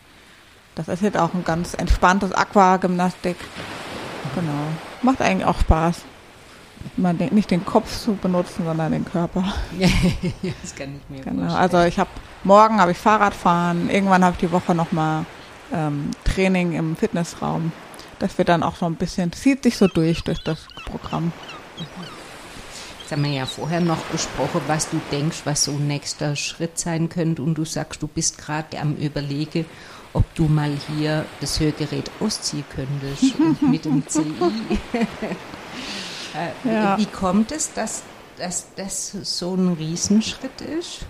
Das 0.74 0.88
ist 0.88 1.02
jetzt 1.02 1.16
auch 1.16 1.32
ein 1.34 1.44
ganz 1.44 1.74
entspanntes 1.74 2.32
Aquagymnastik. 2.32 3.36
Genau. 4.34 4.68
Macht 5.02 5.20
eigentlich 5.20 5.46
auch 5.46 5.60
Spaß. 5.60 6.02
Man 6.96 7.16
den, 7.16 7.34
nicht 7.34 7.50
den 7.50 7.64
Kopf 7.64 7.96
zu 7.96 8.14
benutzen, 8.14 8.64
sondern 8.64 8.92
den 8.92 9.04
Körper. 9.04 9.44
ja, 9.78 9.88
das 10.62 10.74
kann 10.74 10.96
ich 10.96 11.16
mir 11.16 11.22
genau. 11.22 11.54
Also 11.54 11.80
ich 11.82 11.98
habe 11.98 12.10
morgen 12.44 12.80
habe 12.80 12.90
ich 12.90 12.98
Fahrradfahren. 12.98 13.88
Irgendwann 13.88 14.24
habe 14.24 14.34
ich 14.34 14.40
die 14.40 14.52
Woche 14.52 14.74
noch 14.74 14.92
mal 14.92 15.24
ähm, 15.72 16.10
Training 16.24 16.72
im 16.72 16.96
Fitnessraum. 16.96 17.72
Das 18.18 18.38
wird 18.38 18.48
dann 18.48 18.62
auch 18.62 18.76
so 18.76 18.86
ein 18.86 18.94
bisschen, 18.94 19.32
zieht 19.32 19.64
sich 19.64 19.76
so 19.76 19.88
durch, 19.88 20.22
durch 20.22 20.42
das 20.44 20.66
Programm. 20.84 21.32
Jetzt 23.00 23.10
haben 23.10 23.24
wir 23.24 23.32
ja 23.32 23.46
vorher 23.46 23.80
noch 23.80 24.02
besprochen, 24.04 24.60
was 24.68 24.88
du 24.90 25.00
denkst, 25.10 25.40
was 25.44 25.64
so 25.64 25.72
ein 25.72 25.88
nächster 25.88 26.36
Schritt 26.36 26.78
sein 26.78 27.08
könnte. 27.08 27.42
Und 27.42 27.54
du 27.56 27.64
sagst, 27.64 28.02
du 28.02 28.06
bist 28.06 28.38
gerade 28.38 28.78
am 28.78 28.94
Überlegen, 28.94 29.66
ob 30.12 30.32
du 30.34 30.44
mal 30.44 30.72
hier 30.88 31.24
das 31.40 31.58
Hörgerät 31.58 32.10
ausziehen 32.20 32.64
könntest 32.74 33.34
mit 33.60 33.84
dem 33.84 34.06
CI. 34.06 34.22
äh, 36.34 36.72
ja. 36.72 36.96
Wie 36.98 37.06
kommt 37.06 37.50
es, 37.50 37.72
dass, 37.72 38.02
dass 38.38 38.68
das 38.76 39.10
so 39.22 39.54
ein 39.54 39.72
Riesenschritt 39.72 40.60
ist? 40.60 41.06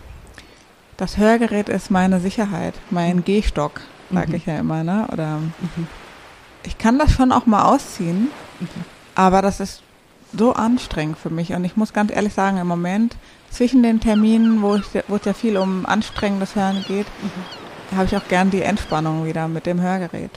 Das 0.96 1.16
Hörgerät 1.16 1.68
ist 1.68 1.90
meine 1.90 2.20
Sicherheit, 2.20 2.74
mein 2.90 3.24
Gehstock 3.24 3.80
sage 4.12 4.28
mhm. 4.28 4.34
ich 4.34 4.46
ja 4.46 4.58
immer, 4.58 4.84
ne? 4.84 5.08
Oder 5.12 5.38
mhm. 5.38 5.86
ich 6.64 6.78
kann 6.78 6.98
das 6.98 7.12
schon 7.12 7.32
auch 7.32 7.46
mal 7.46 7.64
ausziehen, 7.64 8.30
mhm. 8.60 8.68
aber 9.14 9.42
das 9.42 9.60
ist 9.60 9.82
so 10.36 10.54
anstrengend 10.54 11.18
für 11.18 11.30
mich. 11.30 11.52
Und 11.52 11.64
ich 11.64 11.76
muss 11.76 11.92
ganz 11.92 12.12
ehrlich 12.12 12.34
sagen, 12.34 12.56
im 12.58 12.66
Moment 12.66 13.16
zwischen 13.50 13.82
den 13.82 14.00
Terminen, 14.00 14.62
wo, 14.62 14.76
ich, 14.76 14.86
wo 15.08 15.16
es 15.16 15.24
ja 15.24 15.34
viel 15.34 15.56
um 15.56 15.84
anstrengendes 15.86 16.56
Hören 16.56 16.84
geht, 16.86 17.06
mhm. 17.06 17.96
habe 17.96 18.06
ich 18.06 18.16
auch 18.16 18.26
gern 18.28 18.50
die 18.50 18.62
Entspannung 18.62 19.26
wieder 19.26 19.48
mit 19.48 19.66
dem 19.66 19.80
Hörgerät. 19.80 20.30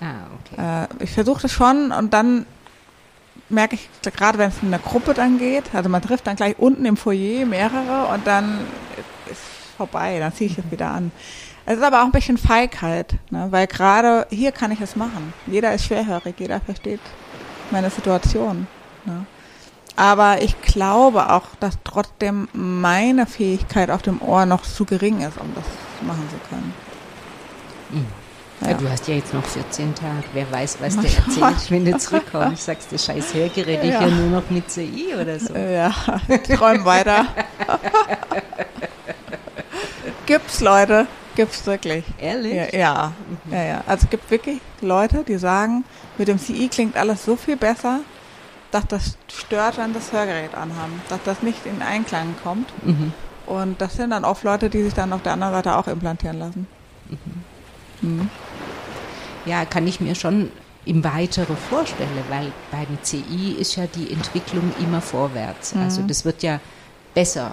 Ah, 0.00 0.26
okay. 0.38 0.86
Äh, 1.00 1.04
ich 1.04 1.10
versuche 1.10 1.42
das 1.42 1.52
schon 1.52 1.92
und 1.92 2.14
dann 2.14 2.46
merke 3.48 3.74
ich, 3.74 3.88
gerade 4.02 4.38
wenn 4.38 4.48
es 4.48 4.62
in 4.62 4.68
einer 4.68 4.78
Gruppe 4.78 5.14
dann 5.14 5.38
geht, 5.38 5.74
also 5.74 5.88
man 5.88 6.00
trifft 6.02 6.26
dann 6.26 6.36
gleich 6.36 6.58
unten 6.58 6.84
im 6.84 6.96
Foyer 6.96 7.44
mehrere 7.44 8.06
und 8.14 8.26
dann 8.26 8.60
ist 9.30 9.42
vorbei, 9.76 10.18
dann 10.18 10.32
ziehe 10.32 10.50
ich 10.50 10.58
es 10.58 10.64
mhm. 10.64 10.70
wieder 10.70 10.90
an. 10.90 11.12
Es 11.66 11.76
ist 11.76 11.82
aber 11.82 12.00
auch 12.00 12.06
ein 12.06 12.12
bisschen 12.12 12.38
Feigheit, 12.38 13.14
ne? 13.30 13.48
weil 13.50 13.66
gerade 13.66 14.26
hier 14.30 14.52
kann 14.52 14.72
ich 14.72 14.80
es 14.80 14.96
machen. 14.96 15.32
Jeder 15.46 15.72
ist 15.74 15.84
schwerhörig, 15.84 16.34
jeder 16.38 16.60
versteht 16.60 17.00
meine 17.70 17.90
Situation. 17.90 18.66
Ne? 19.04 19.26
Aber 19.96 20.42
ich 20.42 20.60
glaube 20.62 21.30
auch, 21.30 21.44
dass 21.60 21.78
trotzdem 21.84 22.48
meine 22.52 23.26
Fähigkeit 23.26 23.90
auf 23.90 24.02
dem 24.02 24.22
Ohr 24.22 24.46
noch 24.46 24.62
zu 24.62 24.84
gering 24.84 25.20
ist, 25.20 25.38
um 25.38 25.54
das 25.54 25.64
machen 26.06 26.26
zu 26.30 26.48
können. 26.48 26.74
Mhm. 27.90 28.06
Ja. 28.62 28.74
Du 28.74 28.90
hast 28.90 29.08
ja 29.08 29.14
jetzt 29.14 29.32
noch 29.32 29.44
14 29.44 29.94
Tage. 29.94 30.24
Wer 30.34 30.50
weiß, 30.52 30.78
was 30.80 30.96
der 30.96 31.04
erzählt, 31.04 31.70
wenn 31.70 31.84
du 31.86 31.96
zurückkommst. 31.96 32.64
Sagst 32.66 32.92
du, 32.92 32.98
scheiß 32.98 33.32
Hörgerät, 33.32 33.82
ich 33.82 33.90
ja. 33.90 34.06
nur 34.06 34.40
noch 34.40 34.50
mit 34.50 34.70
CI 34.70 35.14
oder 35.18 35.38
so. 35.40 35.54
Ja, 35.54 35.90
träum 36.56 36.84
weiter. 36.84 37.24
Gibt's 40.26 40.60
Leute, 40.60 41.06
Gibt's 41.36 41.64
wirklich. 41.66 42.04
Ehrlich? 42.18 42.54
Ja, 42.54 42.78
ja, 42.78 43.12
mhm. 43.44 43.52
ja, 43.52 43.62
ja. 43.62 43.84
Also 43.86 44.04
es 44.04 44.10
gibt 44.10 44.30
wirklich 44.30 44.60
Leute, 44.80 45.24
die 45.24 45.38
sagen, 45.38 45.84
mit 46.18 46.28
dem 46.28 46.38
CI 46.38 46.68
klingt 46.68 46.96
alles 46.96 47.24
so 47.24 47.36
viel 47.36 47.56
besser, 47.56 48.00
dass 48.70 48.86
das 48.86 49.18
stört, 49.32 49.78
wenn 49.78 49.92
das 49.92 50.12
Hörgerät 50.12 50.54
anhaben, 50.54 51.00
dass 51.08 51.20
das 51.24 51.42
nicht 51.42 51.66
in 51.66 51.82
Einklang 51.82 52.34
kommt. 52.42 52.72
Mhm. 52.84 53.12
Und 53.46 53.80
das 53.80 53.94
sind 53.94 54.10
dann 54.10 54.24
oft 54.24 54.44
Leute, 54.44 54.70
die 54.70 54.82
sich 54.82 54.94
dann 54.94 55.12
auf 55.12 55.22
der 55.22 55.32
anderen 55.32 55.54
Seite 55.54 55.76
auch 55.76 55.88
implantieren 55.88 56.38
lassen. 56.38 56.66
Mhm. 57.08 58.08
Mhm. 58.08 58.30
Ja, 59.44 59.64
kann 59.64 59.86
ich 59.86 60.00
mir 60.00 60.14
schon 60.14 60.50
im 60.84 61.04
Weitere 61.04 61.54
vorstellen, 61.56 62.08
weil 62.28 62.52
beim 62.70 62.98
CI 63.02 63.56
ist 63.58 63.76
ja 63.76 63.86
die 63.86 64.12
Entwicklung 64.12 64.72
immer 64.80 65.00
vorwärts. 65.00 65.74
Also 65.74 66.02
mhm. 66.02 66.08
das 66.08 66.24
wird 66.24 66.42
ja 66.42 66.60
besser 67.14 67.52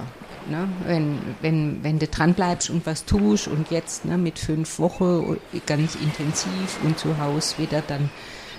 Ne? 0.49 0.67
Wenn, 0.85 1.19
wenn, 1.41 1.83
wenn 1.83 1.99
du 1.99 2.07
dran 2.07 2.33
bleibst 2.33 2.69
und 2.69 2.85
was 2.85 3.05
tust 3.05 3.47
und 3.47 3.69
jetzt 3.71 4.05
ne, 4.05 4.17
mit 4.17 4.39
fünf 4.39 4.79
Wochen 4.79 5.37
ganz 5.65 5.95
intensiv 5.95 6.79
und 6.83 6.97
zu 6.97 7.17
Hause 7.17 7.57
wieder 7.57 7.81
dann 7.85 8.09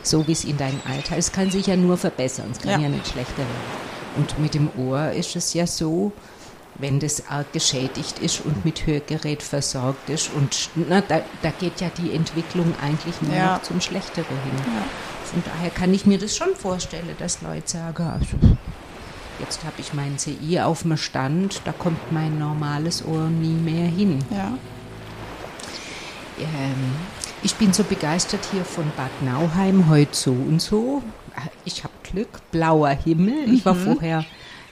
so, 0.03 0.27
wie 0.27 0.33
es 0.33 0.44
in 0.44 0.57
deinem 0.57 0.81
Alter 0.88 1.16
ist, 1.16 1.33
kann 1.33 1.51
sich 1.51 1.66
ja 1.66 1.77
nur 1.77 1.96
verbessern. 1.96 2.51
Es 2.53 2.59
kann 2.59 2.72
ja. 2.72 2.79
ja 2.81 2.88
nicht 2.88 3.09
schlechter 3.09 3.38
werden. 3.38 3.88
Und 4.16 4.38
mit 4.38 4.55
dem 4.55 4.70
Ohr 4.77 5.12
ist 5.12 5.37
es 5.37 5.55
ja 5.55 5.66
so, 5.66 6.12
wenn 6.79 7.01
das 7.01 7.29
arg 7.29 7.53
geschädigt 7.53 8.20
ist 8.20 8.44
und 8.44 8.64
mit 8.64 8.87
Hörgerät 8.87 9.42
versorgt 9.42 10.09
ist. 10.11 10.31
Und 10.35 10.70
na, 10.74 11.01
da, 11.01 11.22
da 11.42 11.51
geht 11.51 11.81
ja 11.81 11.90
die 11.98 12.12
Entwicklung 12.12 12.72
eigentlich 12.81 13.20
nur 13.20 13.35
ja. 13.35 13.55
noch 13.55 13.62
zum 13.62 13.81
Schlechteren 13.81 14.27
hin. 14.44 14.59
Ja. 14.64 14.83
Von 15.24 15.42
daher 15.44 15.70
kann 15.70 15.92
ich 15.92 16.07
mir 16.07 16.18
das 16.18 16.37
schon 16.37 16.55
vorstellen, 16.55 17.14
dass 17.18 17.42
Leute 17.42 17.68
sagen, 17.68 18.07
also 18.07 18.37
Jetzt 19.38 19.64
habe 19.64 19.77
ich 19.79 19.94
meinen 19.94 20.18
CI 20.18 20.61
auf 20.61 20.83
dem 20.83 20.96
Stand, 20.96 21.62
da 21.64 21.72
kommt 21.72 22.12
mein 22.12 22.38
normales 22.38 23.05
Ohr 23.05 23.29
nie 23.29 23.55
mehr 23.55 23.87
hin. 23.87 24.18
Ja. 24.31 24.59
Ähm, 26.40 26.94
ich 27.42 27.55
bin 27.55 27.72
so 27.72 27.85
begeistert 27.85 28.40
hier 28.51 28.64
von 28.64 28.90
Bad 28.96 29.11
Nauheim, 29.22 29.88
heute 29.88 30.14
so 30.14 30.33
und 30.33 30.61
so. 30.61 31.03
Ich 31.64 31.85
habe 31.85 31.94
Glück, 32.03 32.40
blauer 32.51 32.90
Himmel. 32.90 33.46
Mhm. 33.46 33.55
Ich 33.55 33.64
war 33.64 33.74
mhm. 33.74 33.85
vorher 33.85 34.24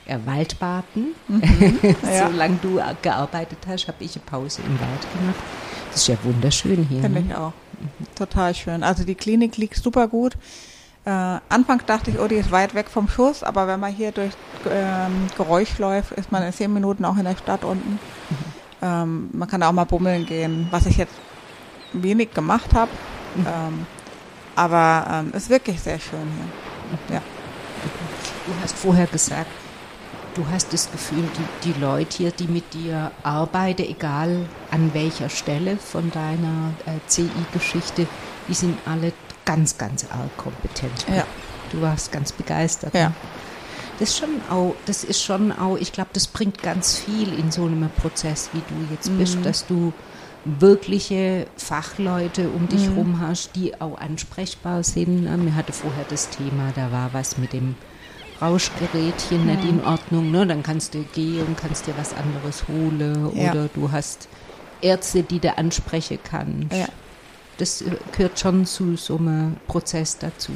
äh, 0.07 0.19
Waldbaden. 0.25 1.15
Mhm. 1.29 1.79
Ja. 2.03 2.29
Solange 2.29 2.59
du 2.63 2.81
gearbeitet 3.03 3.59
hast, 3.69 3.87
habe 3.89 4.03
ich 4.03 4.17
eine 4.17 4.25
Pause 4.25 4.63
im 4.67 4.81
Wald 4.81 5.13
gemacht. 5.13 5.43
Das 5.91 6.01
ist 6.01 6.09
ja 6.09 6.17
wunderschön 6.25 6.87
hier. 6.89 7.03
Finde 7.03 7.21
ne? 7.21 7.27
ich 7.29 7.35
auch. 7.37 7.53
Mhm. 7.81 8.15
Total 8.15 8.55
schön. 8.55 8.83
Also 8.83 9.05
die 9.05 9.15
Klinik 9.15 9.57
liegt 9.57 9.77
super 9.77 10.09
gut. 10.09 10.37
Äh, 11.07 11.39
anfangs 11.49 11.85
dachte 11.87 12.11
ich, 12.11 12.19
oh, 12.19 12.27
die 12.27 12.35
ist 12.35 12.51
weit 12.51 12.75
weg 12.75 12.91
vom 12.91 13.09
Schuss, 13.09 13.45
aber 13.45 13.69
wenn 13.69 13.79
man 13.79 13.93
hier 13.93 14.11
durch 14.11 14.33
ähm, 14.69 15.29
Geräusch 15.37 15.79
läuft, 15.79 16.11
ist 16.13 16.33
man 16.33 16.43
in 16.43 16.53
zehn 16.53 16.73
Minuten 16.73 17.05
auch 17.05 17.17
in 17.17 17.25
der 17.25 17.37
Stadt 17.37 17.65
unten. 17.65 18.01
Ähm, 18.83 19.31
man 19.33 19.49
kann 19.49 19.63
auch 19.63 19.71
mal 19.71 19.85
bummeln 19.85 20.27
gehen, 20.27 20.67
was 20.73 20.87
ich 20.87 20.97
jetzt 20.97 21.15
wenig 21.93 22.35
gemacht 22.35 22.75
habe. 22.75 22.91
Ähm, 23.39 23.87
aber 24.57 25.07
ähm, 25.11 25.33
ist 25.33 25.49
wirklich 25.49 25.81
sehr 25.81 26.01
schön 26.01 26.29
hier. 27.07 27.17
Ja. 27.17 27.23
Du 28.47 28.53
hast 28.63 28.77
vorher 28.77 29.07
gesagt, 29.07 29.51
du 30.35 30.45
hast 30.51 30.73
das 30.73 30.91
Gefühl, 30.91 31.23
die, 31.63 31.73
die 31.73 31.81
Leute 31.81 32.17
hier, 32.17 32.31
die 32.33 32.49
mit 32.49 32.75
dir 32.75 33.13
arbeiten, 33.23 33.83
egal 33.83 34.47
an 34.73 34.93
welcher 34.93 35.29
Stelle 35.29 35.77
von 35.77 36.11
deiner 36.11 36.73
äh, 36.87 36.99
CI-Geschichte, 37.07 38.09
die 38.49 38.55
sind 38.55 38.79
alle 38.87 39.13
ganz, 39.47 39.79
ganz 39.79 40.05
arg 40.11 40.37
kompetent. 40.37 41.07
Ja. 41.09 41.25
Du 41.73 41.81
warst 41.81 42.13
ganz 42.13 42.33
begeistert. 42.33 42.95
Ja. 42.95 43.13
Das 43.99 44.11
ist 44.11 44.19
schon 44.19 44.43
auch, 44.51 44.75
das 44.85 45.05
ist 45.05 45.23
schon 45.23 45.53
auch, 45.53 45.79
ich 45.79 45.91
glaube, 45.93 46.11
das 46.13 46.27
bringt 46.27 46.63
ganz 46.63 46.99
viel 46.99 47.33
in 47.33 47.51
so 47.51 47.65
einem 47.65 47.89
Prozess, 47.91 48.51
wie 48.53 48.59
du 48.61 48.75
jetzt 48.93 49.11
Mhm. 49.11 49.17
bist, 49.19 49.39
dass 49.45 49.67
du 49.67 49.95
wirkliche 50.45 51.47
Fachleute 51.57 52.51
um 52.51 52.69
dich 52.69 52.89
Mhm. 52.91 52.97
rum 52.99 53.21
hast, 53.21 53.57
die 53.57 53.81
auch 53.81 53.99
ansprechbar 53.99 54.85
sind. 54.85 55.23
Mir 55.45 55.55
hatte 55.57 55.73
vorher 55.73 56.05
das 56.09 56.29
Thema, 56.29 56.73
da 56.77 56.93
war 56.93 57.11
was 57.15 57.37
mit 57.39 57.53
dem 57.53 57.75
Rauschgerätchen 58.41 59.47
nicht 59.47 59.65
in 59.65 59.83
Ordnung, 59.85 60.31
ne? 60.31 60.47
Dann 60.47 60.63
kannst 60.63 60.95
du 60.95 61.03
gehen, 61.15 61.57
kannst 61.61 61.87
dir 61.87 61.95
was 61.97 62.13
anderes 62.15 62.69
holen 62.69 63.31
Ja. 63.35 63.51
oder 63.51 63.69
du 63.75 63.91
hast 63.91 64.29
Ärzte, 64.83 65.23
die 65.23 65.41
du 65.41 65.57
ansprechen 65.57 66.19
kannst. 66.23 66.73
Ja. 66.77 66.87
Das 67.59 67.83
gehört 68.13 68.39
schon 68.39 68.67
zu 68.67 68.97
so 68.97 69.17
einem 69.17 69.57
Prozess 69.67 70.19
dazu. 70.19 70.53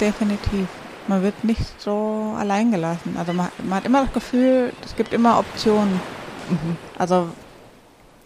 Definitiv. 0.00 0.66
Man 1.06 1.22
wird 1.22 1.44
nicht 1.44 1.80
so 1.80 2.34
allein 2.36 2.70
gelassen. 2.70 3.16
Also 3.18 3.32
man, 3.32 3.48
man 3.64 3.76
hat 3.76 3.84
immer 3.84 4.04
das 4.04 4.12
Gefühl, 4.12 4.72
es 4.84 4.96
gibt 4.96 5.12
immer 5.12 5.38
Optionen. 5.38 6.00
Also 6.98 7.28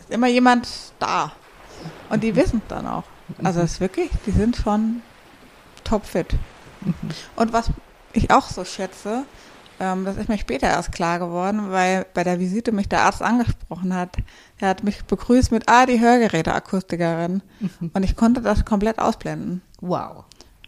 ist 0.00 0.10
immer 0.10 0.28
jemand 0.28 0.68
da. 0.98 1.32
Und 2.08 2.22
die 2.22 2.34
wissen 2.34 2.62
es 2.62 2.68
dann 2.68 2.87
auch. 2.87 3.04
Also 3.42 3.60
es 3.60 3.72
ist 3.72 3.80
wirklich, 3.80 4.10
die 4.26 4.30
sind 4.30 4.56
schon 4.56 5.02
topfit. 5.82 6.34
Und 7.37 7.52
was 7.52 7.70
ich 8.12 8.30
auch 8.30 8.48
so 8.48 8.64
schätze, 8.64 9.24
das 9.78 10.16
ist 10.16 10.28
mir 10.28 10.38
später 10.38 10.68
erst 10.68 10.92
klar 10.92 11.18
geworden, 11.18 11.70
weil 11.70 12.06
bei 12.14 12.24
der 12.24 12.38
Visite 12.38 12.72
mich 12.72 12.88
der 12.88 13.02
Arzt 13.02 13.22
angesprochen 13.22 13.94
hat. 13.94 14.16
Er 14.58 14.68
hat 14.68 14.84
mich 14.84 15.04
begrüßt 15.04 15.50
mit, 15.52 15.68
ah, 15.68 15.87
die 15.87 16.00
Hörgeräteakustikerin. 16.00 17.42
Und 17.92 18.02
ich 18.02 18.16
konnte 18.16 18.40
das 18.40 18.64
komplett 18.64 18.98
ausblenden. 18.98 19.62
Wow. 19.80 20.24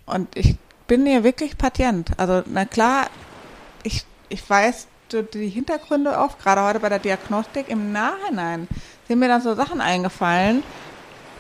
Und 0.06 0.36
ich 0.36 0.56
bin 0.86 1.06
hier 1.06 1.24
wirklich 1.24 1.56
Patient. 1.56 2.10
Also, 2.16 2.42
na 2.46 2.64
klar, 2.64 3.06
ich, 3.82 4.04
ich 4.28 4.48
weiß 4.48 4.88
die 5.12 5.48
Hintergründe 5.48 6.18
oft, 6.18 6.42
gerade 6.42 6.62
heute 6.62 6.80
bei 6.80 6.88
der 6.88 6.98
Diagnostik, 6.98 7.68
im 7.68 7.92
Nachhinein 7.92 8.66
sind 9.06 9.18
mir 9.18 9.28
dann 9.28 9.40
so 9.40 9.54
Sachen 9.54 9.80
eingefallen, 9.80 10.62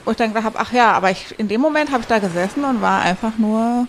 wo 0.04 0.12
ich 0.12 0.16
dann 0.16 0.28
gedacht 0.28 0.44
habe, 0.44 0.58
ach 0.58 0.72
ja, 0.72 0.92
aber 0.92 1.10
ich, 1.10 1.36
in 1.38 1.48
dem 1.48 1.60
Moment 1.60 1.90
habe 1.90 2.02
ich 2.02 2.06
da 2.06 2.20
gesessen 2.20 2.64
und 2.64 2.80
war 2.80 3.02
einfach 3.02 3.38
nur 3.38 3.88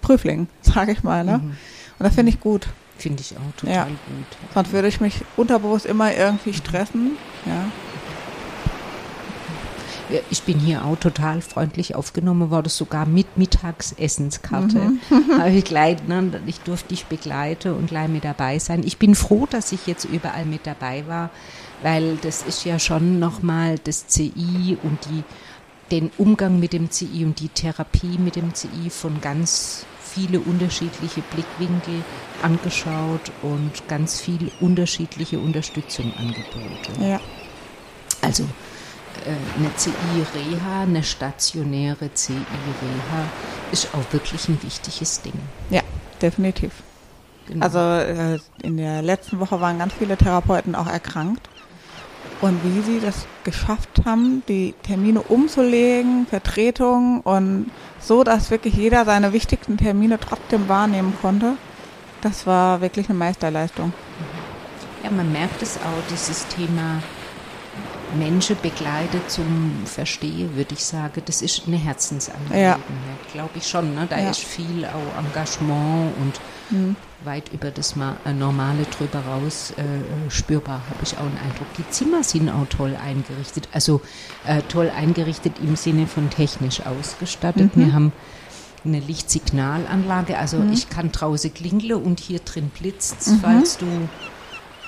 Prüfling, 0.00 0.48
sage 0.62 0.92
ich 0.92 1.02
mal. 1.02 1.24
Ne? 1.24 1.34
Und 1.34 1.56
das 2.02 2.14
finde 2.14 2.30
ich 2.30 2.40
gut. 2.40 2.68
Finde 2.98 3.20
ich 3.20 3.34
auch 3.36 3.56
total 3.56 3.74
Ja. 3.74 3.84
gut. 3.84 3.94
Sonst 4.54 4.72
würde 4.72 4.88
ich 4.88 5.00
mich 5.00 5.16
unterbewusst 5.36 5.86
immer 5.86 6.14
irgendwie 6.14 6.52
stressen. 6.52 7.12
Ja. 7.46 7.64
Ich 10.30 10.42
bin 10.42 10.58
hier 10.58 10.84
auch 10.84 10.96
total 10.96 11.40
freundlich 11.40 11.94
aufgenommen 11.94 12.50
worden, 12.50 12.68
sogar 12.68 13.06
mit 13.06 13.38
Mittagsessenskarte. 13.38 14.92
Habe 15.38 15.50
ich, 15.50 15.64
gleich, 15.64 16.06
ne, 16.06 16.38
ich 16.46 16.60
durfte 16.60 16.88
dich 16.88 17.06
begleiten 17.06 17.72
und 17.72 17.86
gleich 17.86 18.08
mit 18.08 18.24
dabei 18.24 18.58
sein. 18.58 18.82
Ich 18.84 18.98
bin 18.98 19.14
froh, 19.14 19.46
dass 19.48 19.72
ich 19.72 19.86
jetzt 19.86 20.04
überall 20.04 20.44
mit 20.44 20.66
dabei 20.66 21.06
war, 21.06 21.30
weil 21.82 22.16
das 22.20 22.42
ist 22.42 22.64
ja 22.66 22.78
schon 22.78 23.20
nochmal 23.20 23.78
das 23.82 24.06
CI 24.08 24.76
und 24.82 24.98
die, 25.06 25.24
den 25.90 26.10
Umgang 26.18 26.60
mit 26.60 26.74
dem 26.74 26.90
CI 26.90 27.24
und 27.24 27.40
die 27.40 27.48
Therapie 27.48 28.18
mit 28.18 28.36
dem 28.36 28.52
CI 28.54 28.90
von 28.90 29.18
ganz 29.22 29.86
viele 30.14 30.40
unterschiedliche 30.40 31.22
Blickwinkel 31.22 32.02
angeschaut 32.42 33.32
und 33.42 33.88
ganz 33.88 34.20
viel 34.20 34.50
unterschiedliche 34.60 35.38
Unterstützung 35.38 36.12
angeboten. 36.16 37.02
ja. 37.02 37.20
Also 38.20 38.44
äh, 39.24 39.58
eine 39.58 39.74
CI-Reha, 39.74 40.82
eine 40.82 41.02
stationäre 41.02 42.12
CI-Reha 42.14 43.24
ist 43.72 43.88
auch 43.94 44.12
wirklich 44.12 44.48
ein 44.48 44.62
wichtiges 44.62 45.22
Ding. 45.22 45.34
Ja, 45.70 45.82
definitiv. 46.20 46.72
Genau. 47.48 47.64
Also 47.64 47.78
äh, 47.78 48.38
in 48.62 48.76
der 48.76 49.02
letzten 49.02 49.40
Woche 49.40 49.60
waren 49.60 49.78
ganz 49.78 49.92
viele 49.94 50.16
Therapeuten 50.16 50.74
auch 50.74 50.86
erkrankt. 50.86 51.48
Und 52.42 52.58
wie 52.64 52.82
sie 52.82 52.98
das 53.00 53.24
geschafft 53.44 54.02
haben, 54.04 54.42
die 54.48 54.74
Termine 54.82 55.22
umzulegen, 55.22 56.26
Vertretung 56.26 57.20
und 57.20 57.70
so, 58.00 58.24
dass 58.24 58.50
wirklich 58.50 58.74
jeder 58.74 59.04
seine 59.04 59.32
wichtigsten 59.32 59.76
Termine 59.76 60.18
trotzdem 60.18 60.68
wahrnehmen 60.68 61.14
konnte, 61.22 61.54
das 62.20 62.44
war 62.46 62.80
wirklich 62.80 63.08
eine 63.08 63.16
Meisterleistung. 63.18 63.92
ja, 65.04 65.10
man 65.10 65.30
merkt 65.32 65.62
es 65.62 65.76
auch, 65.76 66.02
dieses 66.10 66.46
Thema 66.48 67.00
Menschen 68.18 68.56
begleitet 68.60 69.30
zum 69.30 69.72
Verstehen, 69.86 70.54
würde 70.56 70.74
ich 70.74 70.84
sagen, 70.84 71.22
das 71.24 71.42
ist 71.42 71.62
eine 71.66 71.76
Herzensangelegenheit, 71.78 72.78
glaube 73.32 73.50
ich 73.54 73.66
schon. 73.68 73.94
Ne? 73.94 74.06
Da 74.10 74.18
Ja. 74.20 74.30
ist 74.30 74.40
viel 74.40 74.84
auch 74.84 75.18
Engagement 75.24 76.12
und 76.20 76.40
Mhm. 76.70 76.96
Weit 77.24 77.52
über 77.52 77.70
das 77.70 77.94
äh, 77.96 78.32
Normale 78.32 78.84
drüber 78.84 79.20
raus 79.20 79.72
äh, 79.76 80.30
spürbar, 80.30 80.82
habe 80.88 81.00
ich 81.02 81.16
auch 81.16 81.26
einen 81.26 81.38
Eindruck. 81.38 81.68
Die 81.78 81.88
Zimmer 81.90 82.22
sind 82.22 82.48
auch 82.48 82.66
toll 82.68 82.96
eingerichtet, 83.02 83.68
also 83.72 84.00
äh, 84.46 84.62
toll 84.68 84.90
eingerichtet 84.94 85.54
im 85.62 85.76
Sinne 85.76 86.06
von 86.06 86.30
technisch 86.30 86.80
ausgestattet. 86.84 87.76
Mhm. 87.76 87.80
Wir 87.80 87.92
haben 87.92 88.12
eine 88.84 89.00
Lichtsignalanlage, 89.00 90.38
also 90.38 90.62
ich 90.72 90.88
kann 90.88 91.12
draußen 91.12 91.54
klingeln 91.54 92.02
und 92.02 92.18
hier 92.18 92.40
drin 92.40 92.70
blitzt 92.76 93.28
Mhm. 93.28 93.38
falls 93.40 93.78
du 93.78 93.86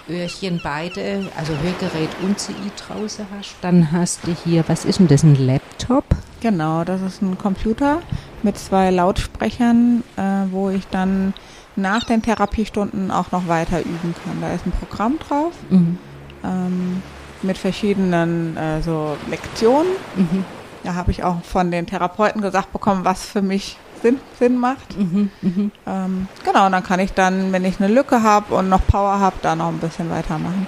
Öhrchen 0.08 0.60
beide, 0.62 1.26
also 1.36 1.52
Hörgerät 1.52 2.10
und 2.22 2.38
CI 2.38 2.54
draußen 2.76 3.26
hast, 3.36 3.54
dann 3.62 3.90
hast 3.92 4.26
du 4.26 4.36
hier, 4.44 4.64
was 4.66 4.84
ist 4.84 4.98
denn 4.98 5.08
das, 5.08 5.22
ein 5.22 5.36
Laptop? 5.36 6.04
Genau, 6.40 6.84
das 6.84 7.00
ist 7.00 7.22
ein 7.22 7.38
Computer 7.38 8.02
mit 8.42 8.58
zwei 8.58 8.90
Lautsprechern, 8.90 10.02
äh, 10.16 10.22
wo 10.50 10.68
ich 10.68 10.86
dann 10.88 11.32
nach 11.76 12.04
den 12.04 12.22
Therapiestunden 12.22 13.10
auch 13.10 13.32
noch 13.32 13.48
weiter 13.48 13.80
üben 13.80 14.14
kann. 14.24 14.40
Da 14.40 14.52
ist 14.52 14.66
ein 14.66 14.72
Programm 14.72 15.18
drauf 15.18 15.52
Mhm. 15.70 15.98
ähm, 16.44 17.02
mit 17.42 17.58
verschiedenen 17.58 18.56
äh, 18.56 18.80
so 18.82 19.16
Lektionen. 19.30 19.92
Mhm. 20.16 20.44
Da 20.84 20.94
habe 20.94 21.10
ich 21.10 21.24
auch 21.24 21.42
von 21.44 21.70
den 21.70 21.86
Therapeuten 21.86 22.42
gesagt 22.42 22.72
bekommen, 22.72 23.04
was 23.04 23.24
für 23.24 23.42
mich 23.42 23.76
Sinn, 24.02 24.18
Sinn 24.38 24.58
macht. 24.58 24.98
Mhm. 24.98 25.30
Mhm. 25.42 25.72
Ähm, 25.86 26.28
genau, 26.44 26.66
und 26.66 26.72
dann 26.72 26.82
kann 26.84 27.00
ich 27.00 27.12
dann, 27.12 27.52
wenn 27.52 27.64
ich 27.64 27.80
eine 27.80 27.92
Lücke 27.92 28.22
habe 28.22 28.54
und 28.54 28.68
noch 28.68 28.86
Power 28.86 29.18
habe, 29.18 29.36
da 29.42 29.56
noch 29.56 29.68
ein 29.68 29.78
bisschen 29.78 30.10
weitermachen. 30.10 30.66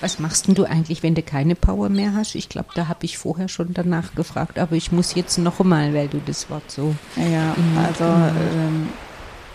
Was 0.00 0.18
machst 0.18 0.48
denn 0.48 0.54
du 0.54 0.64
eigentlich, 0.64 1.02
wenn 1.02 1.14
du 1.14 1.22
keine 1.22 1.54
Power 1.54 1.88
mehr 1.88 2.14
hast? 2.14 2.34
Ich 2.34 2.48
glaube, 2.48 2.68
da 2.74 2.88
habe 2.88 3.04
ich 3.04 3.18
vorher 3.18 3.48
schon 3.48 3.72
danach 3.72 4.14
gefragt, 4.14 4.58
aber 4.58 4.74
ich 4.74 4.90
muss 4.90 5.14
jetzt 5.14 5.38
noch 5.38 5.60
mal, 5.62 5.94
weil 5.94 6.08
du 6.08 6.20
das 6.26 6.50
Wort 6.50 6.68
so. 6.70 6.94
Ja, 7.16 7.54
Mhm. 7.56 7.78
also 7.78 8.04
ähm, 8.04 8.88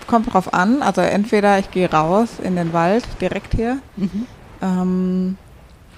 kommt 0.08 0.34
drauf 0.34 0.54
an. 0.54 0.82
Also 0.82 1.02
entweder 1.02 1.60
ich 1.60 1.70
gehe 1.72 1.92
raus 1.92 2.30
in 2.42 2.56
den 2.56 2.74
Wald, 2.74 3.04
direkt 3.22 3.54
hier, 3.54 3.80
ähm, 4.62 5.38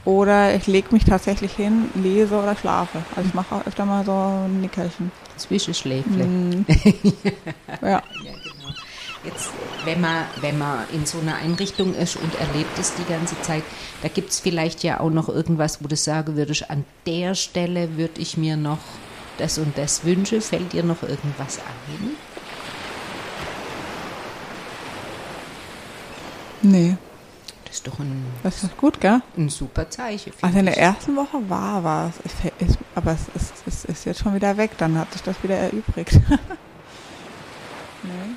oder 0.05 0.55
ich 0.55 0.67
lege 0.67 0.87
mich 0.91 1.05
tatsächlich 1.05 1.53
hin, 1.53 1.89
lese 1.93 2.35
oder 2.35 2.55
schlafe. 2.55 2.99
Also 3.15 3.29
ich 3.29 3.35
mache 3.35 3.55
auch 3.55 3.65
öfter 3.67 3.85
mal 3.85 4.03
so 4.05 4.11
ein 4.11 4.61
Nickerchen. 4.61 5.11
Zwischenschläfle. 5.37 6.25
Mhm. 6.25 6.65
ja. 7.81 7.87
Ja, 7.89 8.01
genau. 8.23 8.73
Jetzt, 9.23 9.49
wenn 9.83 9.99
man, 10.01 10.23
wenn 10.39 10.57
man 10.57 10.79
in 10.93 11.05
so 11.05 11.19
einer 11.19 11.35
Einrichtung 11.35 11.93
ist 11.93 12.15
und 12.15 12.33
erlebt 12.39 12.79
es 12.79 12.95
die 12.95 13.03
ganze 13.03 13.39
Zeit, 13.41 13.63
da 14.01 14.07
gibt 14.07 14.31
es 14.31 14.39
vielleicht 14.39 14.83
ja 14.83 14.99
auch 14.99 15.09
noch 15.09 15.27
irgendwas, 15.27 15.83
wo 15.83 15.87
du 15.87 15.95
sagen 15.95 16.37
würdest, 16.37 16.69
an 16.69 16.85
der 17.05 17.35
Stelle 17.35 17.97
würde 17.97 18.21
ich 18.21 18.37
mir 18.37 18.55
noch 18.55 18.79
das 19.37 19.57
und 19.57 19.77
das 19.77 20.05
wünschen. 20.05 20.41
Fällt 20.41 20.73
dir 20.73 20.83
noch 20.83 21.03
irgendwas 21.03 21.59
ein? 21.59 22.15
Nee, 26.61 26.97
Das 27.65 27.75
ist 27.75 27.87
doch 27.87 27.99
ein, 27.99 28.25
das 28.43 28.63
ist 28.63 28.77
gut, 28.77 28.99
gell? 28.99 29.21
ein 29.37 29.49
super 29.49 29.89
Zeichen. 29.89 30.33
Also 30.41 30.59
in 30.59 30.65
der 30.65 30.75
ich. 30.75 30.81
ersten 30.81 31.15
Woche 31.15 31.49
war 31.49 31.83
was. 31.83 32.13
Es 32.25 32.77
aber 32.95 33.11
es 33.11 33.27
ist, 33.35 33.53
es 33.67 33.85
ist 33.85 34.05
jetzt 34.05 34.19
schon 34.21 34.35
wieder 34.35 34.57
weg, 34.57 34.71
dann 34.77 34.97
hat 34.97 35.11
sich 35.13 35.21
das 35.23 35.41
wieder 35.43 35.55
erübrigt. 35.57 36.13
nee. 38.03 38.35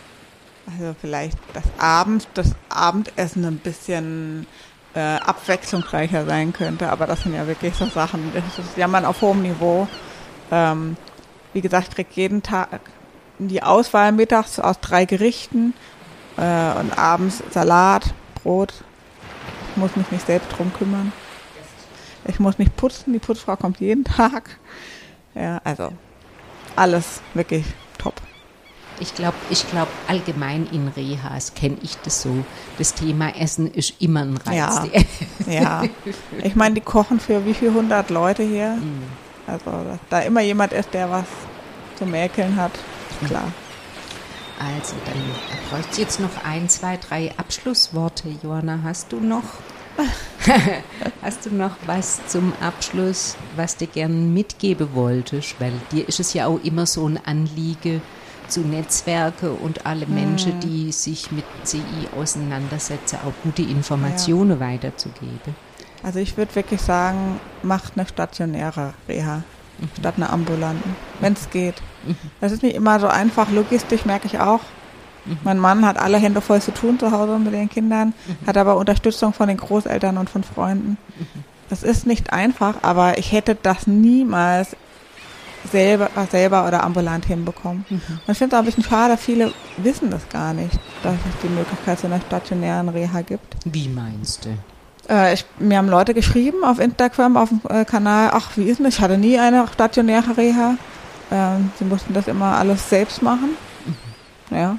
Also 0.66 0.94
vielleicht 1.00 1.38
das 1.54 1.64
Abend, 1.78 2.28
das 2.34 2.54
Abendessen 2.68 3.44
ein 3.44 3.58
bisschen 3.58 4.46
äh, 4.94 5.00
abwechslungsreicher 5.00 6.24
sein 6.26 6.52
könnte, 6.52 6.88
aber 6.90 7.06
das 7.06 7.22
sind 7.22 7.34
ja 7.34 7.46
wirklich 7.46 7.74
so 7.74 7.86
Sachen, 7.86 8.32
das 8.34 8.58
ist 8.64 8.76
Jammern 8.76 9.04
auf 9.04 9.20
hohem 9.22 9.42
Niveau. 9.42 9.88
Ähm, 10.50 10.96
wie 11.52 11.60
gesagt, 11.60 11.88
ich 11.88 11.94
krieg 11.94 12.06
jeden 12.12 12.42
Tag 12.42 12.80
die 13.38 13.62
Auswahl 13.62 14.12
mittags 14.12 14.60
aus 14.60 14.78
drei 14.80 15.04
Gerichten 15.04 15.74
äh, 16.36 16.78
und 16.78 16.96
abends 16.98 17.42
Salat, 17.50 18.12
Brot. 18.42 18.72
Ich 19.70 19.76
muss 19.76 19.96
mich 19.96 20.10
nicht 20.10 20.26
selbst 20.26 20.48
drum 20.56 20.72
kümmern. 20.72 21.12
Ich 22.26 22.38
muss 22.38 22.58
nicht 22.58 22.76
putzen, 22.76 23.12
die 23.12 23.18
Putzfrau 23.18 23.56
kommt 23.56 23.80
jeden 23.80 24.04
Tag. 24.16 24.58
Ja, 25.34 25.60
also 25.64 25.92
alles 26.76 27.20
wirklich 27.34 27.64
top. 27.98 28.14
Ich 29.00 29.14
glaube, 29.14 29.36
ich 29.50 29.68
glaub, 29.68 29.88
allgemein 30.06 30.68
in 30.70 30.88
Rehas 30.88 31.54
kenne 31.54 31.78
ich 31.82 31.96
das 32.04 32.22
so. 32.22 32.44
Das 32.78 32.94
Thema 32.94 33.34
Essen 33.36 33.72
ist 33.72 34.00
immer 34.00 34.20
ein 34.20 34.36
Reiz. 34.36 34.54
Ja, 34.54 34.84
ja. 35.52 35.82
Ich 36.42 36.54
meine, 36.54 36.76
die 36.76 36.80
kochen 36.82 37.18
für 37.18 37.44
wie 37.44 37.54
viele 37.54 37.74
hundert 37.74 38.10
Leute 38.10 38.42
hier. 38.42 38.76
Mhm. 38.76 39.02
Also, 39.46 39.70
dass 39.70 39.98
da 40.08 40.20
immer 40.20 40.42
jemand 40.42 40.72
ist, 40.72 40.94
der 40.94 41.10
was 41.10 41.24
zu 41.96 42.06
mäkeln 42.06 42.56
hat, 42.56 42.72
klar. 43.26 43.48
Also, 44.58 44.94
dann 45.06 45.22
bräuchte 45.70 45.92
ich 45.92 45.98
jetzt 45.98 46.20
noch 46.20 46.44
ein, 46.44 46.68
zwei, 46.68 46.96
drei 46.96 47.32
Abschlussworte. 47.36 48.28
Johanna, 48.42 48.80
hast 48.82 49.12
du 49.12 49.20
noch? 49.20 49.44
hast 51.22 51.46
du 51.46 51.50
noch 51.54 51.76
was 51.86 52.26
zum 52.26 52.52
Abschluss, 52.60 53.36
was 53.56 53.76
du 53.76 53.86
gern 53.86 54.32
mitgeben 54.32 54.94
wolltest? 54.94 55.60
Weil 55.60 55.72
dir 55.90 56.08
ist 56.08 56.20
es 56.20 56.32
ja 56.32 56.46
auch 56.46 56.60
immer 56.62 56.86
so 56.86 57.06
ein 57.06 57.18
Anliegen, 57.24 58.00
zu 58.48 58.60
Netzwerke 58.60 59.50
und 59.50 59.86
alle 59.86 60.06
Menschen, 60.06 60.52
hm. 60.52 60.60
die 60.60 60.92
sich 60.92 61.32
mit 61.32 61.44
CI 61.64 61.80
auseinandersetzen, 62.14 63.18
auch 63.24 63.32
gute 63.42 63.62
Informationen 63.62 64.60
ja. 64.60 64.60
weiterzugeben. 64.60 65.54
Also 66.02 66.18
ich 66.18 66.36
würde 66.36 66.54
wirklich 66.54 66.80
sagen, 66.80 67.40
macht 67.62 67.92
eine 67.96 68.06
stationäre 68.06 68.94
Reha. 69.08 69.42
Statt 69.98 70.14
einer 70.16 70.32
ambulanten, 70.32 70.96
wenn 71.20 71.32
es 71.32 71.50
geht. 71.50 71.74
Das 72.40 72.52
ist 72.52 72.62
nicht 72.62 72.76
immer 72.76 73.00
so 73.00 73.06
einfach, 73.08 73.50
logistisch 73.50 74.04
merke 74.04 74.26
ich 74.26 74.40
auch. 74.40 74.60
Mein 75.44 75.58
Mann 75.58 75.86
hat 75.86 75.98
alle 75.98 76.18
Hände 76.18 76.40
voll 76.40 76.60
zu 76.60 76.72
tun 76.72 76.98
zu 76.98 77.12
Hause 77.12 77.38
mit 77.38 77.52
den 77.52 77.68
Kindern, 77.68 78.12
hat 78.46 78.56
aber 78.56 78.76
Unterstützung 78.76 79.32
von 79.32 79.48
den 79.48 79.56
Großeltern 79.56 80.18
und 80.18 80.28
von 80.28 80.42
Freunden. 80.42 80.98
Das 81.68 81.82
ist 81.82 82.06
nicht 82.06 82.32
einfach, 82.32 82.82
aber 82.82 83.18
ich 83.18 83.32
hätte 83.32 83.54
das 83.54 83.86
niemals 83.86 84.76
selber, 85.70 86.10
selber 86.30 86.66
oder 86.66 86.82
ambulant 86.82 87.24
hinbekommen. 87.24 87.84
Mhm. 87.88 88.02
Und 88.26 88.32
ich 88.32 88.38
finde 88.38 88.54
es 88.54 88.58
auch 88.58 88.62
ein 88.62 88.66
bisschen 88.66 88.84
schade, 88.84 89.16
viele 89.16 89.52
wissen 89.76 90.10
das 90.10 90.28
gar 90.28 90.54
nicht, 90.54 90.78
dass 91.02 91.14
es 91.14 91.40
die 91.42 91.48
Möglichkeit 91.48 92.00
zu 92.00 92.06
einer 92.06 92.20
stationären 92.20 92.88
Reha 92.88 93.22
gibt. 93.22 93.56
Wie 93.64 93.88
meinst 93.88 94.44
du? 94.44 94.50
Äh, 95.08 95.34
ich, 95.34 95.44
mir 95.58 95.78
haben 95.78 95.88
Leute 95.88 96.14
geschrieben 96.14 96.64
auf 96.64 96.78
Instagram, 96.78 97.36
auf 97.36 97.48
dem 97.48 97.60
äh, 97.68 97.84
Kanal, 97.84 98.30
ach, 98.32 98.56
wie 98.56 98.64
ist 98.64 98.78
denn 98.78 98.84
das? 98.84 98.94
Ich 98.94 99.00
hatte 99.00 99.18
nie 99.18 99.38
eine 99.38 99.66
stationäre 99.72 100.36
Reha. 100.36 100.76
Ähm, 101.30 101.72
sie 101.78 101.84
mussten 101.84 102.12
das 102.14 102.28
immer 102.28 102.56
alles 102.56 102.88
selbst 102.88 103.22
machen. 103.22 103.50
Mhm. 103.86 104.56
Ja. 104.56 104.76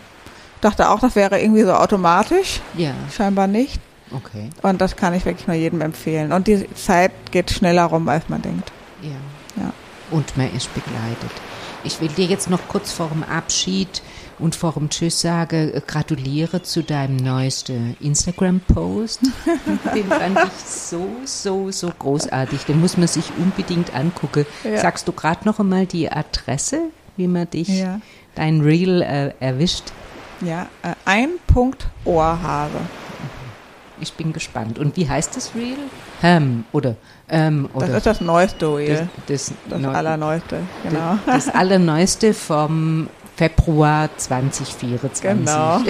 Dachte 0.62 0.89
auch, 0.89 0.99
das 0.99 1.15
wäre 1.15 1.41
irgendwie 1.41 1.63
so 1.63 1.73
automatisch. 1.73 2.62
Ja. 2.75 2.93
Scheinbar 3.12 3.47
nicht. 3.47 3.81
Okay. 4.12 4.49
Und 4.62 4.79
das 4.79 4.95
kann 4.95 5.13
ich 5.13 5.25
wirklich 5.25 5.47
nur 5.47 5.57
jedem 5.57 5.81
empfehlen. 5.81 6.31
Und 6.31 6.47
die 6.47 6.71
Zeit 6.75 7.12
geht 7.31 7.51
schneller 7.51 7.86
rum, 7.86 8.07
als 8.07 8.29
man 8.29 8.41
denkt. 8.41 8.71
Ja. 9.01 9.62
Ja. 9.62 9.73
Und 10.12 10.38
man 10.38 10.53
ist 10.55 10.73
begleitet. 10.73 11.31
Ich 11.83 11.99
will 11.99 12.09
dir 12.09 12.25
jetzt 12.25 12.49
noch 12.49 12.67
kurz 12.67 12.91
vor 12.91 13.09
dem 13.09 13.23
Abschied 13.23 14.01
und 14.39 14.55
vor 14.55 14.73
dem 14.73 14.89
Tschüss 14.89 15.21
sage, 15.21 15.73
äh, 15.73 15.81
gratuliere 15.85 16.61
zu 16.63 16.83
deinem 16.83 17.17
neuesten 17.17 17.97
Instagram-Post. 17.99 19.21
Den 19.95 20.07
fand 20.07 20.39
ich 20.39 20.65
so, 20.65 21.07
so, 21.25 21.71
so 21.71 21.91
großartig. 21.97 22.63
Den 22.63 22.79
muss 22.79 22.97
man 22.97 23.07
sich 23.07 23.25
unbedingt 23.37 23.93
angucken. 23.95 24.45
Ja. 24.63 24.77
Sagst 24.77 25.07
du 25.07 25.11
gerade 25.11 25.45
noch 25.45 25.59
einmal 25.59 25.85
die 25.85 26.11
Adresse, 26.11 26.89
wie 27.17 27.27
man 27.27 27.49
dich, 27.49 27.67
ja. 27.67 27.99
dein 28.35 28.61
Reel 28.61 29.01
äh, 29.01 29.33
erwischt? 29.39 29.91
Ja, 30.41 30.67
äh, 30.83 30.93
ein 31.05 31.29
Punkt 31.47 31.87
Ohrhaare. 32.05 32.81
Ich 33.99 34.13
bin 34.13 34.34
gespannt. 34.34 34.79
Und 34.79 34.97
wie 34.97 35.08
heißt 35.08 35.36
das 35.36 35.53
Reel? 35.56 35.77
Ham 36.21 36.65
oder 36.71 36.95
ähm, 37.29 37.69
das 37.77 37.89
ist 37.89 38.06
das 38.06 38.21
neueste 38.21 38.67
Reel. 38.67 39.08
Das, 39.27 39.49
das, 39.49 39.58
das 39.69 39.82
Neu 39.82 39.89
allerneueste, 39.89 40.60
genau. 40.84 41.17
Das, 41.25 41.45
das 41.45 41.56
allerneueste 41.56 42.34
vom 42.34 43.10
Februar 43.36 44.10
2024. 44.15 45.21
Genau. 45.21 45.82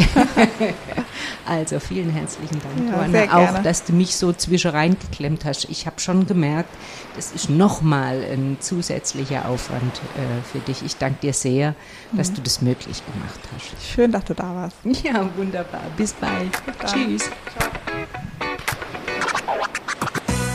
also 1.45 1.79
vielen 1.79 2.09
herzlichen 2.09 2.61
Dank, 2.61 2.89
ja, 2.89 3.05
Johanna, 3.05 3.57
auch, 3.57 3.63
dass 3.63 3.83
du 3.83 3.91
mich 3.91 4.15
so 4.15 4.31
zwischen 4.31 4.71
reingeklemmt 4.71 5.43
hast. 5.43 5.65
Ich 5.65 5.85
habe 5.85 5.99
schon 5.99 6.25
gemerkt, 6.25 6.69
das 7.15 7.33
ist 7.33 7.49
nochmal 7.49 8.23
ein 8.31 8.57
zusätzlicher 8.61 9.49
Aufwand 9.49 10.01
äh, 10.15 10.41
für 10.51 10.59
dich. 10.59 10.83
Ich 10.85 10.95
danke 10.95 11.19
dir 11.21 11.33
sehr, 11.33 11.75
dass 12.13 12.31
mhm. 12.31 12.35
du 12.35 12.41
das 12.43 12.61
möglich 12.61 13.03
gemacht 13.05 13.39
hast. 13.53 13.93
Schön, 13.93 14.11
dass 14.11 14.23
du 14.23 14.33
da 14.33 14.55
warst. 14.55 14.77
Ja, 15.03 15.29
wunderbar. 15.35 15.83
Bis 15.97 16.13
bald. 16.13 16.51
Bis 16.65 16.91
Tschüss. 16.91 17.29